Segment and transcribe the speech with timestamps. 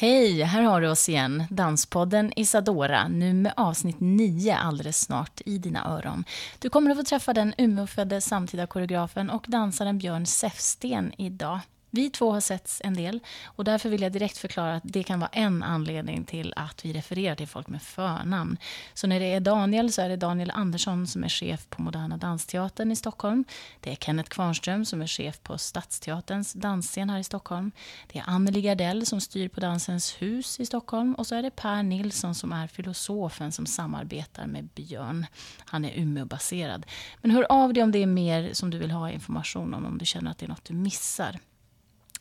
[0.00, 1.44] Hej, här har du oss igen.
[1.50, 6.24] Danspodden Isadora, nu med avsnitt 9 alldeles snart i dina öron.
[6.58, 11.60] Du kommer att få träffa den Umeåfödde samtida koreografen och dansaren Björn Säfsten idag.
[11.90, 15.20] Vi två har setts en del och därför vill jag direkt förklara att det kan
[15.20, 18.56] vara en anledning till att vi refererar till folk med förnamn.
[18.94, 22.16] Så när det är Daniel så är det Daniel Andersson som är chef på Moderna
[22.16, 23.44] Dansteatern i Stockholm.
[23.80, 27.72] Det är Kenneth Kvarnström som är chef på Stadsteaterns dansscen här i Stockholm.
[28.12, 31.50] Det är Anneli Gardell som styr på Dansens hus i Stockholm och så är det
[31.50, 35.26] Per Nilsson som är filosofen som samarbetar med Björn.
[35.64, 36.86] Han är Umeåbaserad.
[37.22, 39.98] Men hör av dig om det är mer som du vill ha information om, om
[39.98, 41.38] du känner att det är något du missar.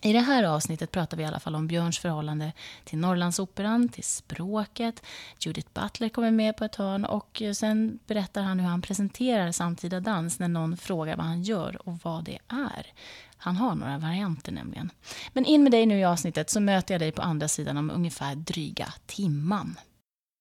[0.01, 2.53] I det här avsnittet pratar vi i alla fall om Björns förhållande
[2.83, 5.05] till Norrlandsoperan, till språket.
[5.39, 9.51] Judith Butler kommer med på ett hörn och eh, sen berättar han hur han presenterar
[9.51, 12.93] samtida dans när någon frågar vad han gör och vad det är.
[13.37, 14.89] Han har några varianter nämligen.
[15.33, 17.91] Men in med dig nu i avsnittet så möter jag dig på andra sidan om
[17.91, 19.79] ungefär dryga timman.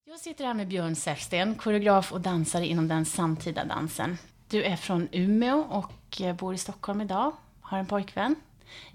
[0.09, 4.19] Jag sitter här med Björn Säfsten, koreograf och dansare inom den samtida dansen.
[4.49, 8.35] Du är från Umeå och eh, bor i Stockholm idag, har en pojkvän.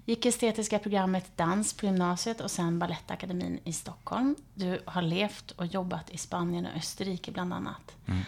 [0.04, 4.36] Gick estetiska programmet dans på gymnasiet och sen Balettakademin i Stockholm.
[4.54, 7.96] Du har levt och jobbat i Spanien och Österrike bland annat.
[8.06, 8.22] Mm.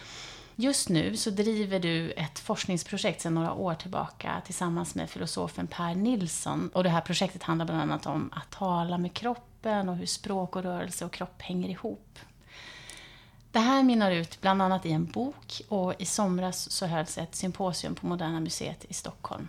[0.56, 5.94] Just nu så driver du ett forskningsprojekt sedan några år tillbaka tillsammans med filosofen Per
[5.94, 6.70] Nilsson.
[6.74, 10.56] Och det här projektet handlar bland annat om att tala med kroppen och hur språk
[10.56, 12.18] och rörelse och kropp hänger ihop.
[13.50, 17.34] Det här mynnar ut bland annat i en bok och i somras så hölls ett
[17.34, 19.48] symposium på Moderna Museet i Stockholm.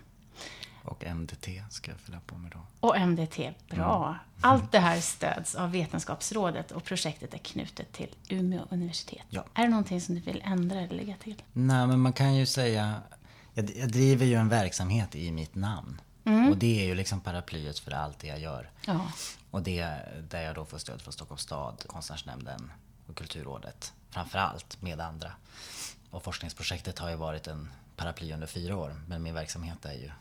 [0.85, 2.59] Och MDT ska jag fylla på med då.
[2.79, 4.07] Och MDT, bra.
[4.07, 4.19] Mm.
[4.41, 9.25] Allt det här stöds av Vetenskapsrådet och projektet är knutet till Umeå universitet.
[9.29, 9.45] Ja.
[9.53, 11.43] Är det någonting som du vill ändra eller lägga till?
[11.53, 13.01] Nej, men man kan ju säga...
[13.53, 16.01] Jag, jag driver ju en verksamhet i mitt namn.
[16.25, 16.49] Mm.
[16.49, 18.69] Och det är ju liksom paraplyet för allt det jag gör.
[18.85, 19.11] Ja.
[19.51, 19.97] Och det
[20.29, 22.71] där jag då får stöd från Stockholms stad, Konstnärsnämnden
[23.07, 23.93] och Kulturrådet.
[24.09, 25.31] Framför allt med andra.
[26.11, 29.01] Och forskningsprojektet har ju varit en paraply under fyra år.
[29.07, 30.11] Men min verksamhet är ju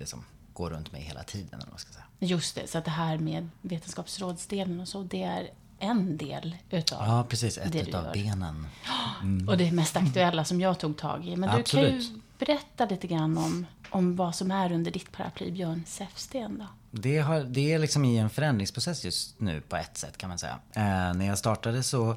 [0.00, 1.60] det som går runt mig hela tiden.
[1.60, 2.04] Eller vad ska säga.
[2.18, 7.06] Just det, så att det här med vetenskapsrådsdelen och så, det är en del utav
[7.06, 7.58] Ja, precis.
[7.58, 8.66] Ett det utav benen.
[9.22, 9.48] Mm.
[9.48, 11.36] Och det mest aktuella som jag tog tag i.
[11.36, 11.90] Men du Absolut.
[11.90, 16.58] kan ju berätta lite grann om, om vad som är under ditt paraply, Björn Säfsten.
[16.58, 16.66] Då.
[17.00, 20.38] Det, har, det är liksom i en förändringsprocess just nu på ett sätt kan man
[20.38, 20.58] säga.
[20.72, 22.16] Eh, när jag startade så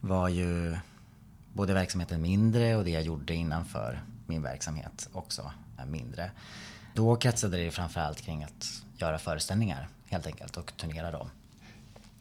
[0.00, 0.76] var ju
[1.52, 5.52] både verksamheten mindre och det jag gjorde innanför min verksamhet också
[5.86, 6.30] mindre.
[6.98, 11.30] Då kretsade det framförallt kring att göra föreställningar helt enkelt och turnera dem.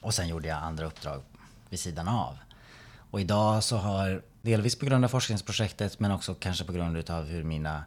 [0.02, 1.22] Och sen gjorde jag andra uppdrag
[1.70, 2.38] vid sidan av.
[3.12, 7.26] Och idag så har, delvis på grund av forskningsprojektet men också kanske på grund av
[7.26, 7.86] hur mina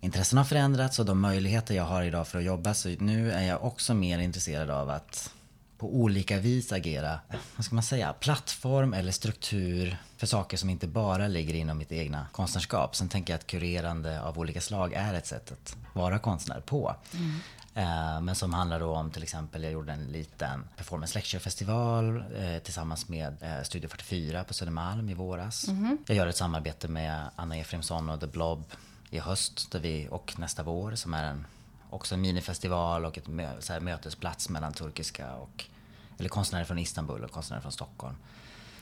[0.00, 2.74] intressen har förändrats och de möjligheter jag har idag för att jobba.
[2.74, 5.34] Så nu är jag också mer intresserad av att
[5.80, 7.20] på olika vis agera,
[7.56, 11.92] vad ska man säga, plattform eller struktur för saker som inte bara ligger inom mitt
[11.92, 12.96] egna konstnärskap.
[12.96, 16.96] Sen tänker jag att kurerande av olika slag är ett sätt att vara konstnär på.
[17.14, 18.24] Mm.
[18.24, 22.58] Men som handlar då om till exempel, jag gjorde en liten performance lecture festival eh,
[22.62, 25.68] tillsammans med eh, Studio 44 på Södermalm i våras.
[25.68, 25.98] Mm.
[26.06, 28.64] Jag gör ett samarbete med Anna Efrimsson och The Blob
[29.10, 31.46] i höst där vi, och nästa vår som är en
[31.90, 33.26] också en minifestival och ett
[33.68, 35.64] här, mötesplats mellan turkiska och
[36.18, 38.16] eller konstnärer från Istanbul och konstnärer från Stockholm.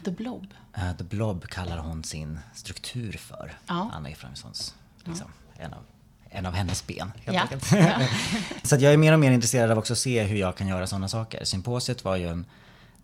[0.04, 0.54] The Blob?
[0.78, 3.58] Uh, The Blob kallar hon sin struktur för.
[3.66, 3.90] Ja.
[3.92, 4.74] Anna Efraimssons,
[5.04, 5.64] liksom, ja.
[5.64, 5.82] en, av,
[6.30, 7.12] en av hennes ben.
[7.24, 7.72] Helt.
[7.72, 8.00] Ja.
[8.62, 10.86] så jag är mer och mer intresserad av också att se hur jag kan göra
[10.86, 11.44] sådana saker.
[11.44, 12.46] Symposiet var ju en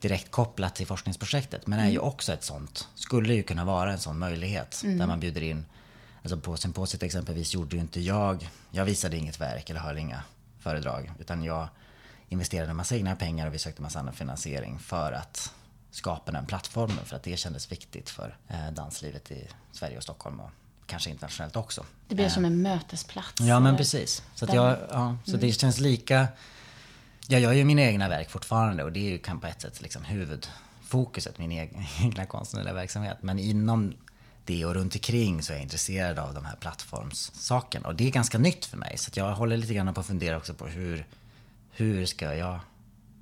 [0.00, 2.04] direkt kopplat till forskningsprojektet men är ju mm.
[2.04, 4.98] också ett sånt, skulle ju kunna vara en sån möjlighet mm.
[4.98, 5.66] där man bjuder in
[6.24, 10.22] Alltså på symposiet exempelvis gjorde ju inte jag, jag visade inget verk eller höll inga
[10.58, 11.12] föredrag.
[11.18, 11.68] Utan jag
[12.28, 15.52] investerade en massa egna pengar och vi sökte en massa annan finansiering för att
[15.90, 17.04] skapa den plattformen.
[17.04, 20.50] För att det kändes viktigt för eh, danslivet i Sverige och Stockholm och
[20.86, 21.84] kanske internationellt också.
[22.08, 23.40] Det blir som en mötesplats.
[23.40, 24.22] Ja men precis.
[24.34, 25.52] Så, jag, ja, så det mm.
[25.52, 26.28] känns lika...
[27.26, 29.82] Jag gör ju mina egna verk fortfarande och det är ju kan på ett sätt
[29.82, 31.52] liksom huvudfokuset, min
[32.02, 33.18] egna konstnärliga verksamhet.
[33.20, 33.94] Men inom
[34.44, 37.88] det och runt omkring så är jag intresserad av de här plattformssakerna.
[37.88, 38.98] Och det är ganska nytt för mig.
[38.98, 41.06] Så jag håller lite grann på att fundera också på hur,
[41.70, 42.58] hur ska jag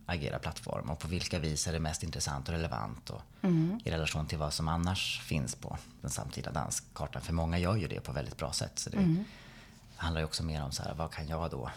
[0.07, 3.81] agera plattform och på vilka vis är det mest intressant och relevant och Mm.
[3.85, 7.23] i relation till vad som annars finns på den samtida danskartan.
[7.23, 8.79] För många gör ju det på väldigt bra sätt.
[8.79, 9.25] Så det Mm.
[9.97, 11.71] handlar ju också mer om så här, vad kan jag då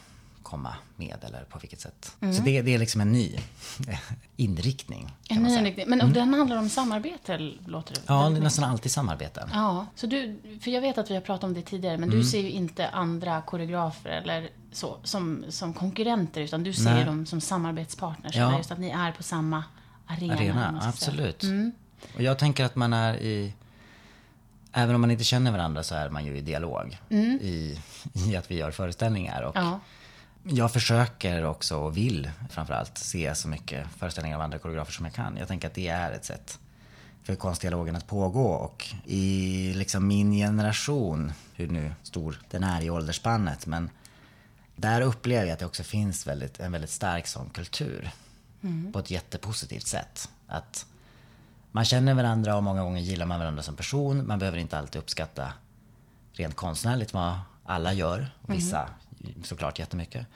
[0.45, 2.11] komma med eller på vilket sätt.
[2.21, 2.33] Mm.
[2.33, 3.39] Så det, det är liksom en ny
[4.35, 5.11] inriktning.
[5.23, 5.89] kan En ny inriktning.
[5.89, 9.49] Men och den handlar om samarbete, låter det Ja, det är nästan alltid samarbeten.
[9.53, 12.15] Ja, så du, för jag vet att vi har pratat om det tidigare, men du
[12.15, 12.27] Mm.
[12.27, 17.05] ser ju inte andra koreografer eller så som, som konkurrenter, utan du ser Nej.
[17.05, 18.35] dem som samarbetspartners.
[18.35, 18.57] Ja.
[18.57, 19.63] Just att ni är på samma
[20.07, 20.33] arena.
[20.33, 21.43] Arena, absolut.
[21.43, 21.71] Mm.
[22.15, 23.53] Och jag tänker att man är i...
[24.77, 27.79] Även om man inte känner varandra så är man ju i dialog i,
[28.13, 29.41] i att vi gör föreställningar.
[29.41, 29.67] Och Mm.
[29.69, 29.79] Ja.
[30.47, 35.13] Jag försöker också och vill framförallt se så mycket föreställningar av andra koreografer som jag
[35.13, 35.37] kan.
[35.37, 36.59] Jag tänker att det är ett sätt
[37.23, 42.89] för konstdialogen att pågå och i liksom min generation, hur nu stor den är i
[42.89, 43.89] åldersspannet, men
[44.75, 48.11] där upplever jag att det också finns väldigt, en väldigt stark sån kultur.
[48.93, 50.29] På ett jättepositivt sätt.
[50.47, 50.85] Att
[51.71, 54.27] man känner varandra och många gånger gillar man varandra som person.
[54.27, 55.53] Man behöver inte alltid uppskatta
[56.33, 58.31] rent konstnärligt vad alla gör.
[58.47, 58.89] Vissa
[59.43, 60.27] såklart jättemycket.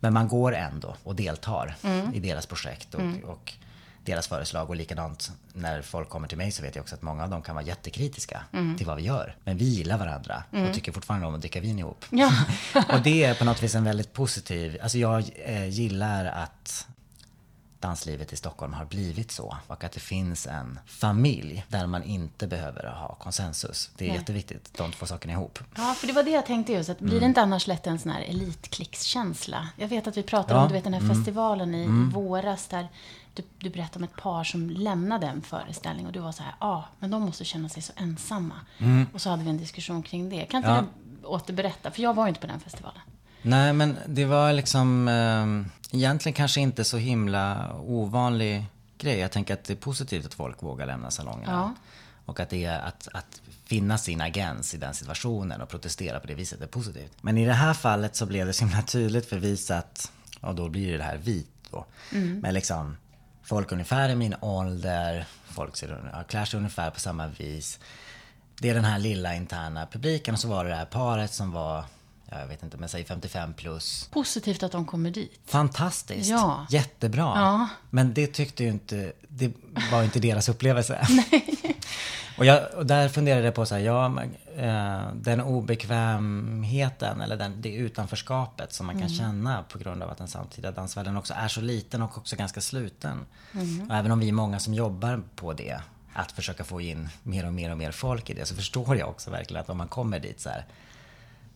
[0.00, 1.76] Men man går ändå och deltar
[2.12, 3.52] i deras projekt och, och
[4.04, 4.70] deras föreslag.
[4.70, 7.42] Och likadant när folk kommer till mig så vet jag också att många av dem
[7.42, 8.42] kan vara jättekritiska
[8.78, 9.36] till vad vi gör.
[9.44, 12.04] Men vi gillar varandra och tycker fortfarande om att dricka vin ihop.
[12.10, 12.32] Ja.
[12.92, 16.86] och det är på något vis en väldigt positiv, alltså jag eh, gillar att
[17.88, 19.56] danslivet i Stockholm har blivit så.
[19.66, 23.90] Och att det finns en familj där man inte behöver ha konsensus.
[23.96, 24.16] Det är Nej.
[24.18, 25.58] jätteviktigt, de två sakerna ihop.
[25.76, 26.90] ja, för det var det jag tänkte just.
[26.90, 27.20] Att blir Mm.
[27.20, 29.68] det inte annars lätt en sån här elitklickskänsla?
[29.76, 31.16] Jag vet att vi pratade Ja, om du vet, den här mm.
[31.16, 32.88] festivalen i våras där
[33.34, 36.54] du, du berättade om ett par som lämnade en föreställning och du var så här,
[36.60, 38.54] ja, ah, men de måste känna sig så ensamma.
[39.12, 40.46] Och så hade vi en diskussion kring det.
[40.46, 40.84] Kan inte Mm.
[40.84, 40.90] Ja.
[41.20, 41.90] du återberätta?
[41.90, 43.00] För jag var ju inte på den festivalen.
[43.42, 45.46] Nej, men det var liksom eh,
[45.94, 48.64] egentligen kanske inte så himla ovanlig
[48.98, 49.18] grej.
[49.18, 51.52] Jag tänker att det är positivt att folk vågar lämna salongerna.
[51.52, 51.74] Ja.
[52.26, 56.26] Och att det är att, att finna sin agens i den situationen och protestera på
[56.26, 57.12] det viset är positivt.
[57.20, 60.54] Men i det här fallet så blev det så himla tydligt för visa att, och
[60.54, 61.84] då blir det här vit då.
[62.42, 62.96] Men liksom
[63.42, 67.78] folk ungefär i min ålder, folk ser, klär sig ungefär på samma vis.
[68.60, 71.52] Det är den här lilla interna publiken och så var det det här paret som
[71.52, 71.84] var,
[72.40, 74.08] jag vet inte, men säg 55 plus.
[74.12, 75.40] Positivt att de kommer dit.
[75.46, 76.30] Fantastiskt.
[76.30, 76.66] Ja.
[76.70, 77.32] Jättebra.
[77.36, 77.68] Ja.
[77.90, 79.52] Men det tyckte ju inte, det
[79.92, 81.06] var inte deras upplevelse.
[82.38, 84.22] och, jag, och där funderade jag på så här, ja,
[84.56, 90.18] eh, den obekvämheten eller den, det utanförskapet som man kan känna på grund av att
[90.18, 93.26] den samtida dansvärlden också är så liten och också ganska sluten.
[93.88, 95.80] Och även om vi är många som jobbar på det,
[96.14, 99.08] att försöka få in mer och mer och mer folk i det, så förstår jag
[99.08, 100.64] också verkligen att om man kommer dit så här,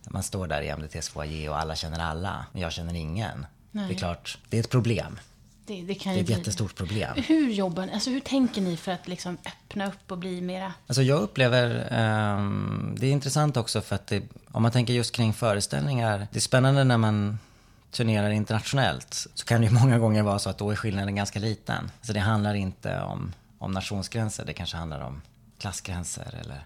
[0.09, 3.45] man står där i MDTs foyer och alla känner alla, men jag känner ingen.
[3.71, 5.19] Det är klart, det är ett problem.
[5.65, 7.17] Det, det Det är ett bli jättestort problem.
[7.27, 7.93] Hur jobbar ni?
[7.93, 10.73] Alltså hur tänker ni för att liksom öppna upp och bli mera...
[10.87, 15.15] Alltså jag upplever, ehm, det är intressant också för att det, om man tänker just
[15.15, 17.39] kring föreställningar, det är spännande när man
[17.91, 21.39] turnerar internationellt så kan det ju många gånger vara så att då är skillnaden ganska
[21.39, 21.91] liten.
[22.01, 25.21] Så det handlar inte om, om nationsgränser, det kanske handlar om
[25.59, 26.65] klassgränser eller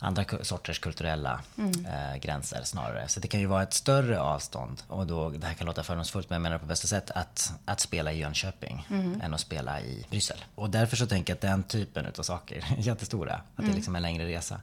[0.00, 3.08] andra sorters kulturella eh, gränser snarare.
[3.08, 6.30] Så det kan ju vara ett större avstånd och då, det här kan låta fördomsfullt
[6.30, 8.86] men jag menar på bästa sätt, att, att spela i Jönköping
[9.22, 10.44] än att spela i Bryssel.
[10.54, 13.34] Och därför så tänker jag att den typen av saker är jättestora.
[13.34, 14.60] Att det är liksom en längre resa.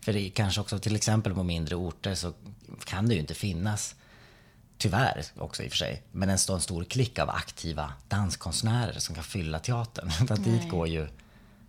[0.00, 2.32] För det är kanske också till exempel på mindre orter så
[2.84, 3.94] kan det ju inte finnas
[4.78, 6.02] Tyvärr också i och för sig.
[6.12, 10.10] Men en stor, stor klick av aktiva danskonstnärer som kan fylla teatern.
[10.22, 11.08] Utan dit går ju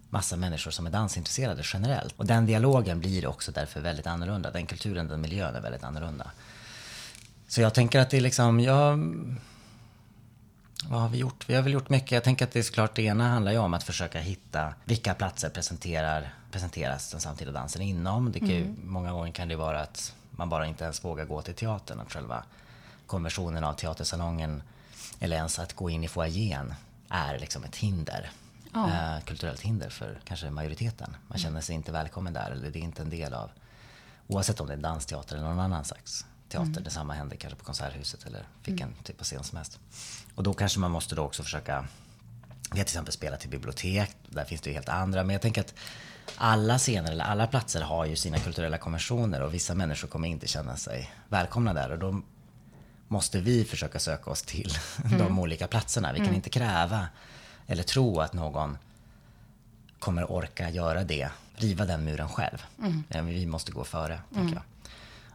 [0.09, 2.13] massa människor som är dansintresserade generellt.
[2.17, 4.51] Och den dialogen blir också därför väldigt annorlunda.
[4.51, 6.31] Den kulturen, den miljön är väldigt annorlunda.
[7.47, 8.99] Så jag tänker att det är liksom, jag...
[10.89, 11.49] Vad har vi gjort?
[11.49, 12.11] Vi har väl gjort mycket.
[12.11, 15.13] Jag tänker att det är såklart det ena handlar ju om att försöka hitta vilka
[15.13, 18.31] platser presenterar, presenteras den samtida dansen inom.
[18.31, 21.41] Det kan ju, Många gånger kan det vara att man bara inte ens vågar gå
[21.41, 21.99] till teatern.
[21.99, 22.43] Att själva
[23.07, 24.63] konversionen av teatersalongen
[25.19, 26.73] eller ens att gå in i foajén
[27.09, 28.31] är liksom ett hinder.
[28.75, 31.15] Eh, kulturellt hinder för kanske majoriteten.
[31.27, 33.51] Man känner sig inte välkommen där eller det är inte en del av
[34.27, 36.81] Oavsett om det är dansteater eller någon annan slags teater.
[36.81, 39.79] Detsamma händer kanske på Konserthuset eller vilken typ av scen som helst.
[40.35, 41.87] Och då kanske man måste då också försöka
[42.71, 45.23] vi har till exempel spelat till bibliotek, där finns det ju helt andra.
[45.23, 45.73] Men jag tänker att
[46.35, 50.47] alla scener eller alla platser har ju sina kulturella konventioner och vissa människor kommer inte
[50.47, 51.91] känna sig välkomna där.
[51.91, 52.21] Och då
[53.07, 54.71] måste vi försöka söka oss till
[55.19, 56.13] de olika platserna.
[56.13, 57.07] Vi kan inte kräva
[57.69, 58.77] eller tro att någon
[59.99, 62.65] kommer orka göra det, riva den muren själv.
[63.07, 64.63] Men vi måste gå före, tänker jag.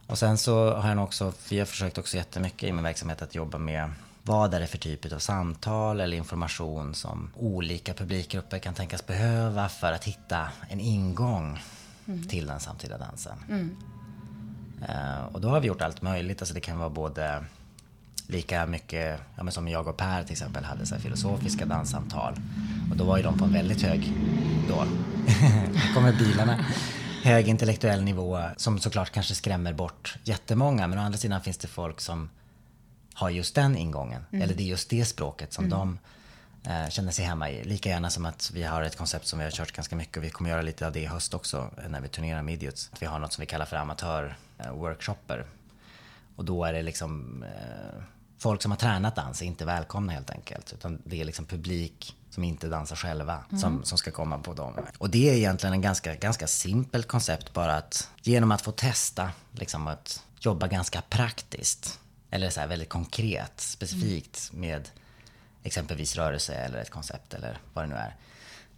[0.07, 3.35] Och sen så har jag också, vi har försökt också jättemycket i min verksamhet att
[3.35, 3.91] jobba med
[4.23, 9.69] vad är det för typ av samtal eller information som olika publikgrupper kan tänkas behöva
[9.69, 11.59] för att hitta en ingång
[12.05, 12.27] mm.
[12.27, 13.37] till den samtida dansen.
[13.49, 13.77] Mm.
[14.89, 16.41] Uh, och då har vi gjort allt möjligt.
[16.41, 17.45] Alltså det kan vara både
[18.27, 22.33] lika mycket, ja, men som jag och Per till exempel hade så filosofiska danssamtal.
[22.91, 24.13] Och då var ju de på en väldigt hög,
[24.69, 24.85] då,
[25.73, 26.65] nu kommer bilarna,
[27.23, 30.87] hög intellektuell nivå som såklart kanske skrämmer bort jättemånga.
[30.87, 32.29] Men å andra sidan finns det folk som
[33.13, 34.25] har just den ingången.
[34.31, 34.43] Mm.
[34.43, 35.77] Eller det är just det språket som mm.
[35.79, 35.99] de
[36.71, 37.63] eh, känner sig hemma i.
[37.63, 40.23] Lika gärna som att vi har ett koncept som vi har kört ganska mycket och
[40.23, 42.91] vi kommer göra lite av det i höst också när vi turnerar med Idiots.
[42.99, 45.39] Vi har något som vi kallar för amatör-workshopper.
[45.39, 45.45] Eh,
[46.35, 48.01] och då är det liksom eh,
[48.45, 50.73] folk som har tränat dans är inte välkomna helt enkelt.
[50.73, 53.61] Utan det är liksom publik som inte dansar själva mm.
[53.61, 54.73] som, som ska komma på dem.
[54.97, 59.29] Och det är egentligen en ganska, ganska simpelt koncept bara att genom att få testa
[59.51, 61.99] liksom att jobba ganska praktiskt
[62.31, 64.61] eller så väldigt konkret, specifikt mm.
[64.61, 64.89] med
[65.63, 68.15] exempelvis rörelse eller ett koncept eller vad det nu är.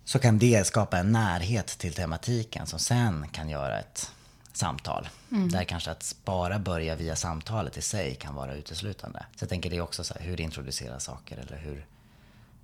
[0.03, 4.11] Så kan det skapa en närhet till tematiken som sen kan göra ett
[4.57, 5.09] samtal.
[5.31, 5.49] Mm.
[5.49, 9.25] Där kanske att bara börja via samtalet i sig kan vara uteslutande.
[9.35, 11.85] Så jag tänker det är också så här, hur introducera saker eller hur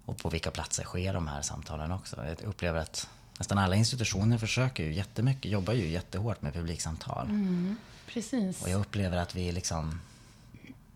[0.06, 2.26] och på vilka platser sker de här samtalen också.
[2.26, 3.10] Jag upplever att
[3.40, 7.26] nästan alla institutioner försöker ju jättemycket, jobbar ju jättehårt med publiksamtal.
[7.30, 7.78] Mm.
[8.08, 8.62] Precis.
[8.62, 10.00] Och jag upplever att vi liksom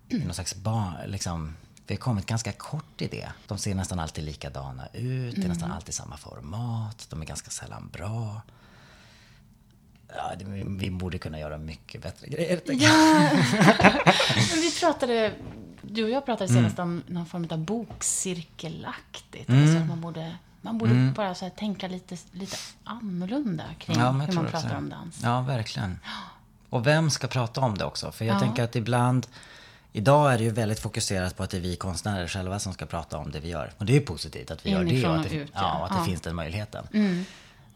[0.09, 1.55] i någon slags barn, liksom,
[1.87, 3.31] vi har kommit ganska kort i det.
[3.47, 7.49] De ser nästan alltid likadana ut, det är nästan alltid samma format, de är ganska
[7.49, 8.41] sällan bra.
[10.15, 12.61] Ja, det, vi borde kunna göra mycket bättre grejer.
[12.65, 13.29] Ja.
[14.35, 15.33] Men vi pratade,
[15.81, 16.89] du och jag pratade senast mm.
[16.89, 19.49] om någon form av bokcirkelaktigt.
[19.49, 19.63] Mm.
[19.63, 21.13] Alltså att man borde, man borde mm.
[21.13, 25.19] bara så tänka lite, lite annorlunda kring ja, hur man pratar om dans.
[25.23, 25.99] Ja, verkligen.
[26.69, 28.11] Och vem ska prata om det också?
[28.11, 28.39] För jag ja.
[28.39, 29.27] tänker att ibland
[29.97, 32.85] Idag är det ju väldigt fokuserat på att det är vi konstnärer själva som ska
[32.85, 33.71] prata om det vi gör.
[33.77, 35.59] Och det är ju positivt att vi Inifrån gör det och att det, ut, ja.
[35.61, 36.87] ja, att det finns den möjligheten.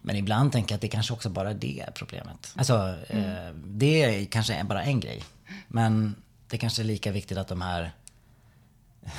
[0.02, 0.08] Mm.
[0.08, 2.54] Men ibland tänker jag att det kanske också bara det är problemet.
[2.56, 3.64] Alltså, mm.
[3.66, 5.24] det är kanske bara en grej.
[5.68, 6.16] Men
[6.48, 7.92] det kanske är lika viktigt att de här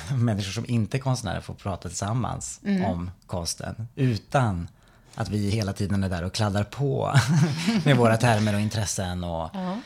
[0.17, 2.85] människor som inte är konstnärer får prata tillsammans mm.
[2.85, 3.87] om konsten.
[3.95, 4.67] Utan
[5.15, 7.15] att vi hela tiden är där och kladdar på
[7.85, 9.23] med våra termer och intressen.
[9.23, 9.77] Och, ja.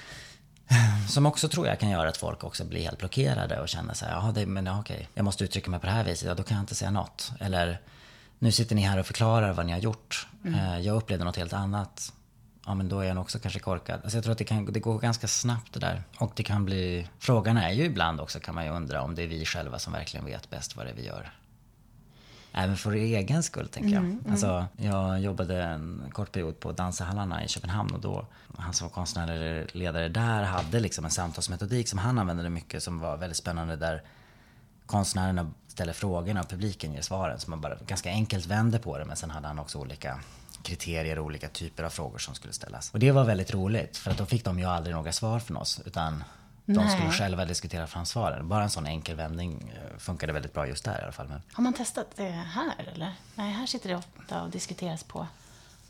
[1.09, 4.05] Som också tror jag kan göra att folk också blir helt blockerade och känner så
[4.05, 6.43] här, ja, det, men okej, jag måste uttrycka mig på det här viset, ja då
[6.43, 7.31] kan jag inte säga något.
[7.39, 7.79] Eller,
[8.39, 10.27] nu sitter ni här och förklarar vad ni har gjort.
[10.45, 10.59] Mm.
[10.59, 12.13] Eh, jag upplevde något helt annat.
[12.65, 13.99] Ja, men då är jag nog också kanske korkad.
[14.03, 16.03] Alltså jag tror att det, kan, det går ganska snabbt det där.
[16.17, 17.07] Och det kan bli...
[17.19, 19.93] Frågan är ju ibland också, kan man ju undra, om det är vi själva som
[19.93, 21.31] verkligen vet bäst vad det är vi gör.
[22.51, 24.03] Även för egen skull, tänker jag.
[24.03, 24.31] Mm, mm.
[24.31, 28.25] Alltså, jag jobbade en kort period på Dansehallarna i Köpenhamn och då,
[28.57, 32.99] han som var konstnärlig ledare där hade liksom en samtalsmetodik som han använde mycket som
[32.99, 34.03] var väldigt spännande där
[34.85, 37.39] konstnärerna ställer frågorna och publiken ger svaren.
[37.39, 40.19] Så man bara ganska enkelt vänder på det men sen hade han också olika
[40.63, 42.93] kriterier och olika typer av frågor som skulle ställas.
[42.93, 45.57] Och det var väldigt roligt för att då fick de ju aldrig några svar från
[45.57, 46.23] oss utan
[46.65, 46.89] de Nej.
[46.89, 48.47] skulle själva diskutera fram svaren.
[48.47, 51.27] Bara en sån enkel vändning eh, funkade väldigt bra just där i alla fall.
[51.27, 51.41] Men...
[51.53, 53.15] Har man testat det här eller?
[53.35, 55.27] Nej, här sitter det ofta och diskuteras på.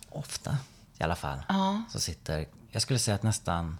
[0.09, 0.57] Ofta
[0.97, 1.39] i alla fall.
[1.49, 1.81] Ja.
[1.89, 3.77] Så sitter, jag skulle säga att nästan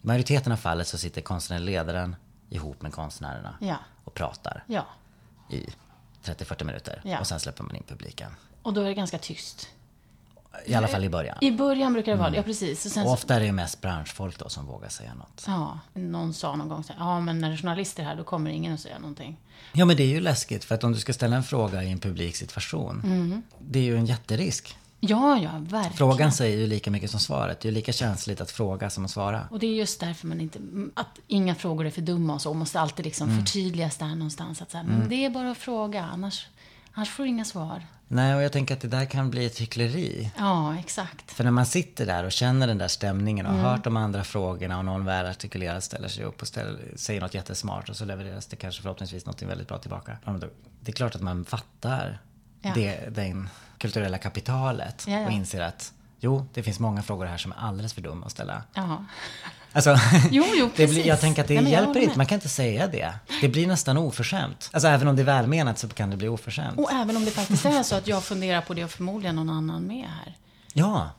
[0.00, 2.16] majoriteten av fallet så sitter konstnärledaren
[2.50, 3.76] ihop med konstnärerna ja.
[4.04, 4.86] och pratar ja.
[5.50, 5.66] I
[6.24, 7.00] 30-40 minuter.
[7.04, 7.20] Ja.
[7.20, 8.30] Och sen släpper man in publiken.
[8.62, 9.68] Och då är det ganska tyst.
[10.64, 11.38] I alla fall i början.
[11.40, 12.38] I början brukar det vara mm.
[12.38, 12.86] ja precis.
[12.86, 15.44] Och, sen och ofta är det ju mest branschfolk då som vågar säga något.
[15.46, 18.50] Ja, någon sa någon gång så ja men när det är journalister här då kommer
[18.50, 19.36] ingen att säga någonting.
[19.72, 21.92] Ja men det är ju läskigt för att om du ska ställa en fråga i
[21.92, 23.02] en publik situation.
[23.04, 23.42] Mm.
[23.58, 24.76] Det är ju en jätterisk.
[25.00, 25.96] Ja, ja, verkligen.
[25.96, 27.60] Frågan säger ju lika mycket som svaret.
[27.60, 29.48] Det är ju lika känsligt att fråga som att svara.
[29.50, 30.58] Och det är just därför man inte,
[30.94, 32.50] att inga frågor är för dumma och så.
[32.50, 33.44] Och måste alltid liksom mm.
[33.44, 34.62] förtydligas där någonstans.
[34.62, 34.98] Att så här, mm.
[34.98, 36.46] men det är bara att fråga, annars,
[36.92, 37.82] annars får du inga svar.
[38.08, 40.30] Nej, och jag tänker att det där kan bli ett hyckleri.
[40.38, 41.32] Ja, exakt.
[41.32, 43.70] För när man sitter där och känner den där stämningen och har mm.
[43.70, 47.34] hört de andra frågorna och någon väl artikulerat ställer sig upp och ställer, säger något
[47.34, 50.18] jättesmart och så levereras det kanske förhoppningsvis något väldigt bra tillbaka.
[50.80, 52.20] Det är klart att man fattar
[52.62, 52.72] ja.
[52.74, 55.26] det, den kulturella kapitalet ja, ja.
[55.26, 58.32] och inser att jo, det finns många frågor här som är alldeles för dumma att
[58.32, 58.62] ställa.
[58.74, 59.06] Jaha.
[59.72, 59.96] Alltså,
[60.30, 62.16] jo, jo, det blir, jag tänker att det Nej, hjälper inte.
[62.16, 63.14] Man kan inte säga det.
[63.40, 64.70] Det blir nästan oförskämt.
[64.72, 66.78] Alltså även om det är välmenat så kan det bli oförskämt.
[66.78, 69.50] Och även om det faktiskt är så att jag funderar på det och förmodligen någon
[69.50, 70.36] annan med här.
[70.72, 71.10] Ja.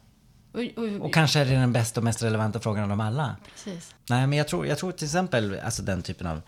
[0.51, 3.35] Och, och, och, kanske är det den bästa och mest relevanta frågan av dem alla.
[3.53, 3.95] Precis.
[4.09, 6.41] Nej, men jag tror, jag tror till exempel alltså den typen av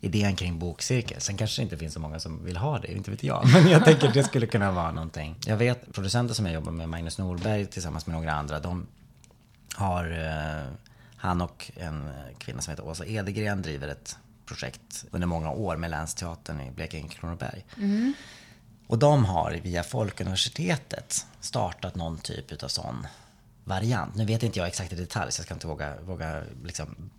[0.00, 1.20] idén kring bokcirkel.
[1.20, 3.48] Sen kanske det inte finns så många som vill ha det, inte vet jag.
[3.52, 5.36] Men jag tänker att det skulle kunna vara någonting.
[5.46, 8.86] Jag vet producenter som jag jobbar med, Magnus Norberg tillsammans med några andra, de
[9.74, 10.72] har, eh,
[11.16, 15.90] han och en kvinna som heter Åsa Edegren driver ett projekt under många år med
[15.90, 17.64] Länsteatern i Blekinge-Kronoberg.
[17.76, 18.14] Mm.
[18.86, 23.06] Och de har via Folkuniversitetet startat någon typ av sån
[23.64, 24.14] variant.
[24.14, 27.10] Nu vet inte jag exakt i detalj så jag ska inte våga, våga liksom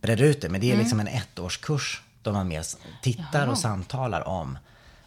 [0.00, 0.48] bredda ut det.
[0.48, 0.80] Men det är Mm.
[0.82, 2.64] liksom en ettårskurs då man mer
[3.02, 4.58] tittar och samtalar om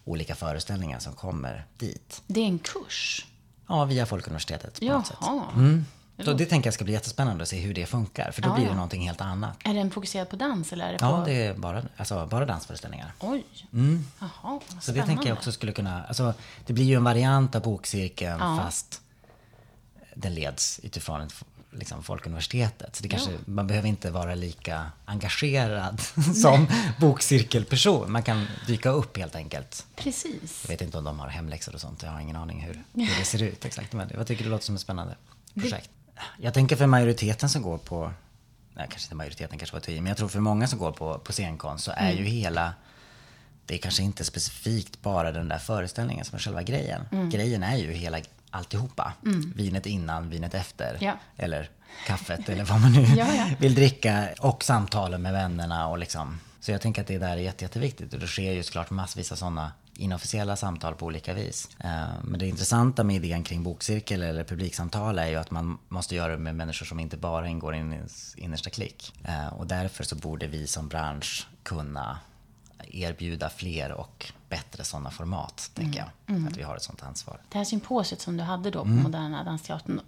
[0.05, 2.21] olika föreställningar som kommer dit.
[2.27, 3.25] Det är en kurs?
[3.67, 5.17] Ja, via Folkuniversitetet på något sätt.
[5.21, 5.83] Jaha.
[6.25, 8.31] Så det tänker jag ska bli jättespännande att se hur det funkar.
[8.31, 8.75] För då Ja, blir det ja.
[8.75, 9.57] någonting helt annat.
[9.63, 11.05] Är den fokuserad på dans eller är det på...
[11.05, 13.11] Ja, det är bara, alltså, bara dansföreställningar.
[13.19, 13.43] Oj.
[14.19, 16.33] Jaha, Så det tänker jag också skulle kunna, alltså
[16.65, 19.01] det blir ju en variant av bokcirkeln fast
[20.15, 21.33] den leds utifrån ett,
[21.75, 22.95] liksom, Folkuniversitetet.
[22.95, 26.01] Så det kanske, man behöver inte vara lika engagerad
[26.35, 26.67] som
[26.99, 28.11] bokcirkelperson.
[28.11, 29.85] Man kan dyka upp helt enkelt.
[29.95, 30.63] Precis.
[30.63, 32.03] Jag vet inte om de har hemläxor och sånt.
[32.03, 33.93] Jag har ingen aning hur, hur det ser ut exakt.
[33.93, 35.15] Men jag tycker det låter som ett spännande
[35.53, 35.89] projekt.
[36.37, 38.11] Jag tänker för majoriteten som går på,
[38.73, 41.19] nej kanske inte majoriteten kanske var i, men jag tror för många som går på,
[41.19, 42.73] på scenkonst så är ju hela
[43.65, 47.29] det är kanske inte specifikt bara den där föreställningen som är själva grejen.
[47.31, 48.19] Grejen är ju hela
[48.53, 49.13] alltihopa.
[49.55, 50.97] Vinet innan, vinet efter.
[51.01, 51.13] Ja.
[51.37, 51.69] Eller
[52.07, 53.49] kaffet eller vad man nu Ja, ja.
[53.59, 54.27] vill dricka.
[54.39, 56.39] Och samtalen med vännerna och liksom.
[56.59, 58.13] Så jag tänker att det där är jätte, jätteviktigt.
[58.13, 61.69] Och det sker ju såklart massvis av sådana inofficiella samtal på olika vis.
[61.79, 66.15] Eh, Men det intressanta med idén kring bokcirkel eller publiksamtal är ju att man måste
[66.15, 69.13] göra det med människor som inte bara ingår i ens innersta klick.
[69.23, 72.19] Eh, Och därför så borde vi som bransch kunna
[72.91, 76.47] erbjuda fler och bättre sådana format, tänker jag.
[76.47, 77.37] Att vi har ett sånt ansvar.
[77.49, 80.01] Det här symposiet som du hade då på Moderna Dansteatern.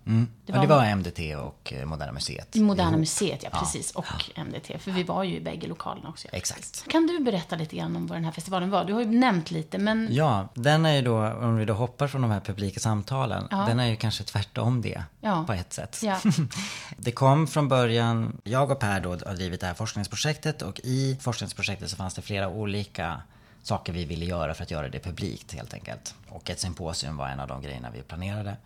[0.45, 2.55] Det var, ja, det var MDT och eh, Moderna Museet.
[2.55, 2.99] Moderna ihop.
[2.99, 3.91] Museet, ja precis.
[3.91, 4.79] Och MDT.
[4.79, 6.27] För vi var ju i bägge lokalerna också.
[6.31, 6.87] ja, Exakt.
[6.87, 8.85] Kan du berätta lite grann om vad den här festivalen var?
[8.85, 10.07] Du har ju nämnt lite, men...
[10.11, 13.79] Ja, den är ju då, om vi då hoppar från de här publika samtalen, den
[13.79, 15.43] är ju kanske tvärtom det Ja.
[15.47, 15.99] på ett sätt.
[16.03, 16.17] Ja.
[16.97, 21.17] det kom från början, jag och Per då har drivit det här forskningsprojektet och i
[21.21, 23.21] forskningsprojektet så fanns det flera olika
[23.65, 26.15] saker vi ville göra för att göra det publikt helt enkelt.
[26.27, 28.57] Och ett symposium var en av de grejerna vi planerade.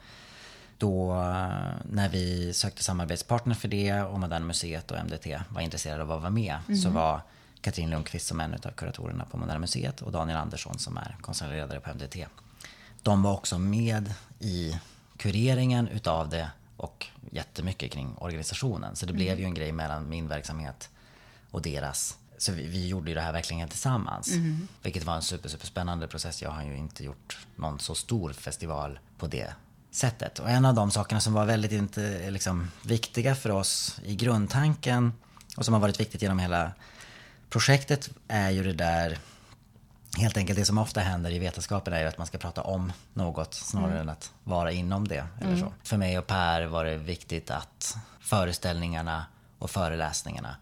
[0.77, 1.47] Då eh,
[1.91, 6.21] när vi sökte samarbetspartner för det och Moderna Museet och MDT var intresserade av att
[6.21, 7.21] vara med så var
[7.61, 11.79] Katrin Lundqvist som en av kuratorerna på Moderna Museet och Daniel Andersson som är konsertledare
[11.79, 12.25] på MDT.
[13.03, 14.79] De var också med i
[15.17, 18.95] kureringen utav det och jättemycket kring organisationen.
[18.95, 20.89] Så det blev ju en grej mellan min verksamhet
[21.51, 22.17] och deras.
[22.39, 24.29] Så vi, vi gjorde ju det här verkligen tillsammans.
[24.81, 26.41] Vilket var en super, super spännande process.
[26.41, 29.53] Jag har ju inte gjort någon så stor festival på det
[29.91, 30.39] sättet.
[30.39, 35.13] Och en av de sakerna som var väldigt inte, liksom, viktiga för oss i grundtanken
[35.57, 36.71] och som har varit viktigt genom hela
[37.49, 39.17] projektet är ju det där
[40.17, 42.91] Helt enkelt det som ofta händer i vetenskapen är ju att man ska prata om
[43.13, 45.27] något snarare än att vara inom det.
[45.41, 45.73] Eller så.
[45.83, 49.25] För mig och Per var det viktigt att föreställningarna
[49.59, 50.55] och föreläsningarna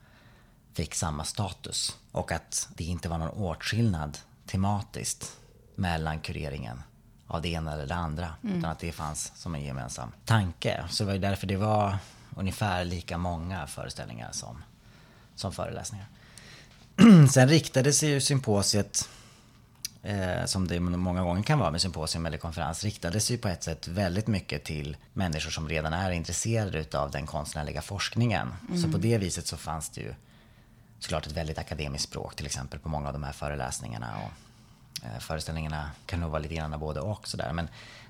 [0.78, 1.98] fick samma status.
[2.12, 5.38] Och att det inte var någon åtskillnad tematiskt
[5.76, 6.84] mellan kureringen
[7.28, 8.34] av det ena eller det andra.
[8.44, 10.84] Utan att det fanns som en gemensam tanke.
[10.90, 11.98] Så det var ju därför det var
[12.36, 14.63] ungefär lika många föreställningar som,
[15.36, 16.08] som föreläsningar.
[17.32, 19.10] Sen riktade sig ju symposiet
[20.04, 23.63] eh, som det många gånger kan vara med symposium eller konferens, riktade sig på ett
[23.63, 28.48] sätt väldigt mycket till människor som redan är intresserade utav den konstnärliga forskningen.
[28.82, 30.13] Så på det viset så fanns det ju
[31.00, 34.14] såklart ett väldigt akademiskt språk till exempel på många av de här föreläsningarna.
[34.18, 37.54] Och, eh, föreställningarna kan nog vara lite grann både och sådär.
[37.54, 37.68] Men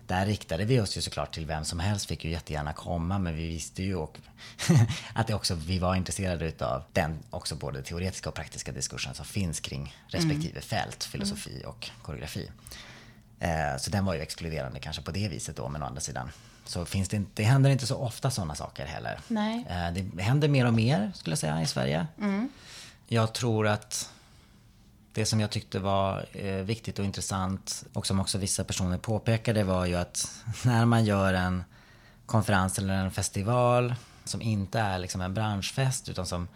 [0.07, 3.35] där riktade vi oss ju såklart till vem som helst, fick ju jättegärna komma, men
[3.35, 4.17] vi visste ju och
[5.13, 9.25] att det också, vi var intresserade utav den också både teoretiska och praktiska diskursen som
[9.25, 12.51] finns kring respektive fält, filosofi och koreografi.
[13.39, 16.31] Eh, så den var ju exkluderande kanske på det viset då, men å andra sidan
[16.69, 19.19] så finns det inte, det händer inte så ofta sådana saker heller.
[19.27, 19.65] Nej.
[19.69, 22.07] Eh, det händer mer och mer skulle jag säga i Sverige.
[23.07, 24.11] Jag tror att
[25.13, 29.63] det som jag tyckte var eh, viktigt och intressant och som också vissa personer påpekade
[29.63, 30.31] var ju att
[30.65, 31.63] när man gör en
[32.25, 36.47] konferens eller en festival som inte är liksom en branschfest utan som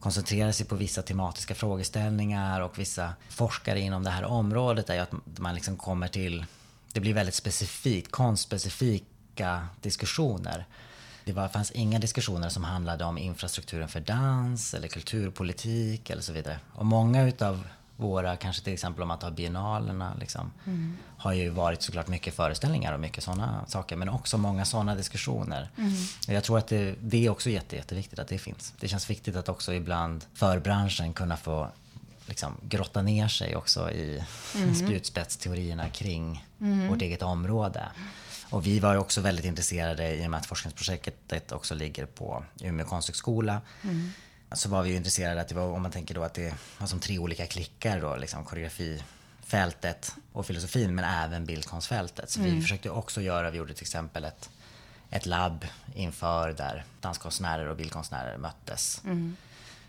[0.00, 5.00] koncentrerar sig på vissa tematiska frågeställningar och vissa forskare inom det här området är ju
[5.00, 6.44] att man liksom kommer till,
[6.92, 8.10] det blir väldigt specifikt,
[9.32, 10.66] konstspecifika diskussioner.
[11.24, 16.32] Det var, fanns inga diskussioner som handlade om infrastrukturen för dans eller kulturpolitik eller så
[16.32, 16.58] vidare.
[16.74, 17.64] Och många utav
[17.96, 20.50] våra, kanske till exempel om man tar biennalerna, liksom,
[21.18, 23.96] har ju varit såklart mycket föreställningar och mycket sådana saker.
[23.96, 25.70] Men också många sådana diskussioner.
[26.28, 28.72] Och Jag tror att det, det är också jätte, jätteviktigt att det finns.
[28.80, 31.68] Det känns viktigt att också ibland för branschen kunna få
[32.26, 34.22] liksom, grotta ner sig också i
[34.74, 36.44] spjutspetsteorierna kring
[36.90, 37.88] vårt eget område.
[38.52, 42.44] Och vi var ju också väldigt intresserade i och med att forskningsprojektet också ligger på
[42.60, 43.60] Umeå konsthögskola.
[44.52, 46.86] så var vi ju intresserade att det var, om man tänker då att det var
[46.86, 52.30] som tre olika klickar då, liksom koreografifältet och filosofin men även bildkonstfältet.
[52.30, 54.50] Så vi försökte också göra, vi gjorde till exempel ett,
[55.10, 59.02] ett labb inför där danskonstnärer och bildkonstnärer möttes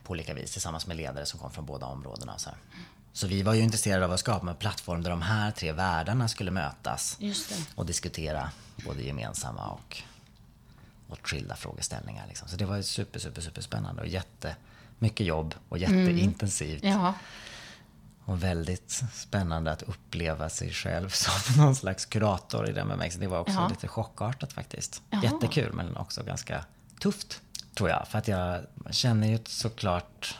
[0.03, 2.37] på olika vis tillsammans med ledare som kom från båda områdena.
[2.37, 2.57] Så, här.
[3.13, 6.27] Så vi var ju intresserade av att skapa en plattform där de här tre världarna
[6.27, 7.17] skulle mötas
[7.75, 8.51] och diskutera
[8.85, 10.01] både gemensamma och,
[11.07, 12.27] och skilda frågeställningar.
[12.27, 12.47] Liksom.
[12.47, 16.83] Så det var super, super, super spännande och jättemycket jobb och jätteintensivt.
[16.83, 17.13] Ja.
[18.25, 23.21] Och väldigt spännande att uppleva sig själv som någon slags kurator i den bemärkelsen.
[23.21, 23.69] Det var också Jaha.
[23.69, 25.01] lite chockartat faktiskt.
[25.09, 25.23] Jaha.
[25.23, 26.65] Jättekul men också ganska
[26.99, 27.41] tufft.
[27.73, 28.07] Tror jag.
[28.07, 30.37] För att jag känner ju såklart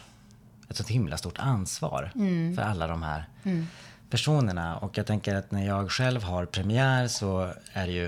[0.81, 2.55] ett så himla stort ansvar Mm.
[2.55, 3.25] för alla de här
[4.09, 4.77] personerna.
[4.77, 8.05] Och jag tänker att när jag själv har premiär så är det ju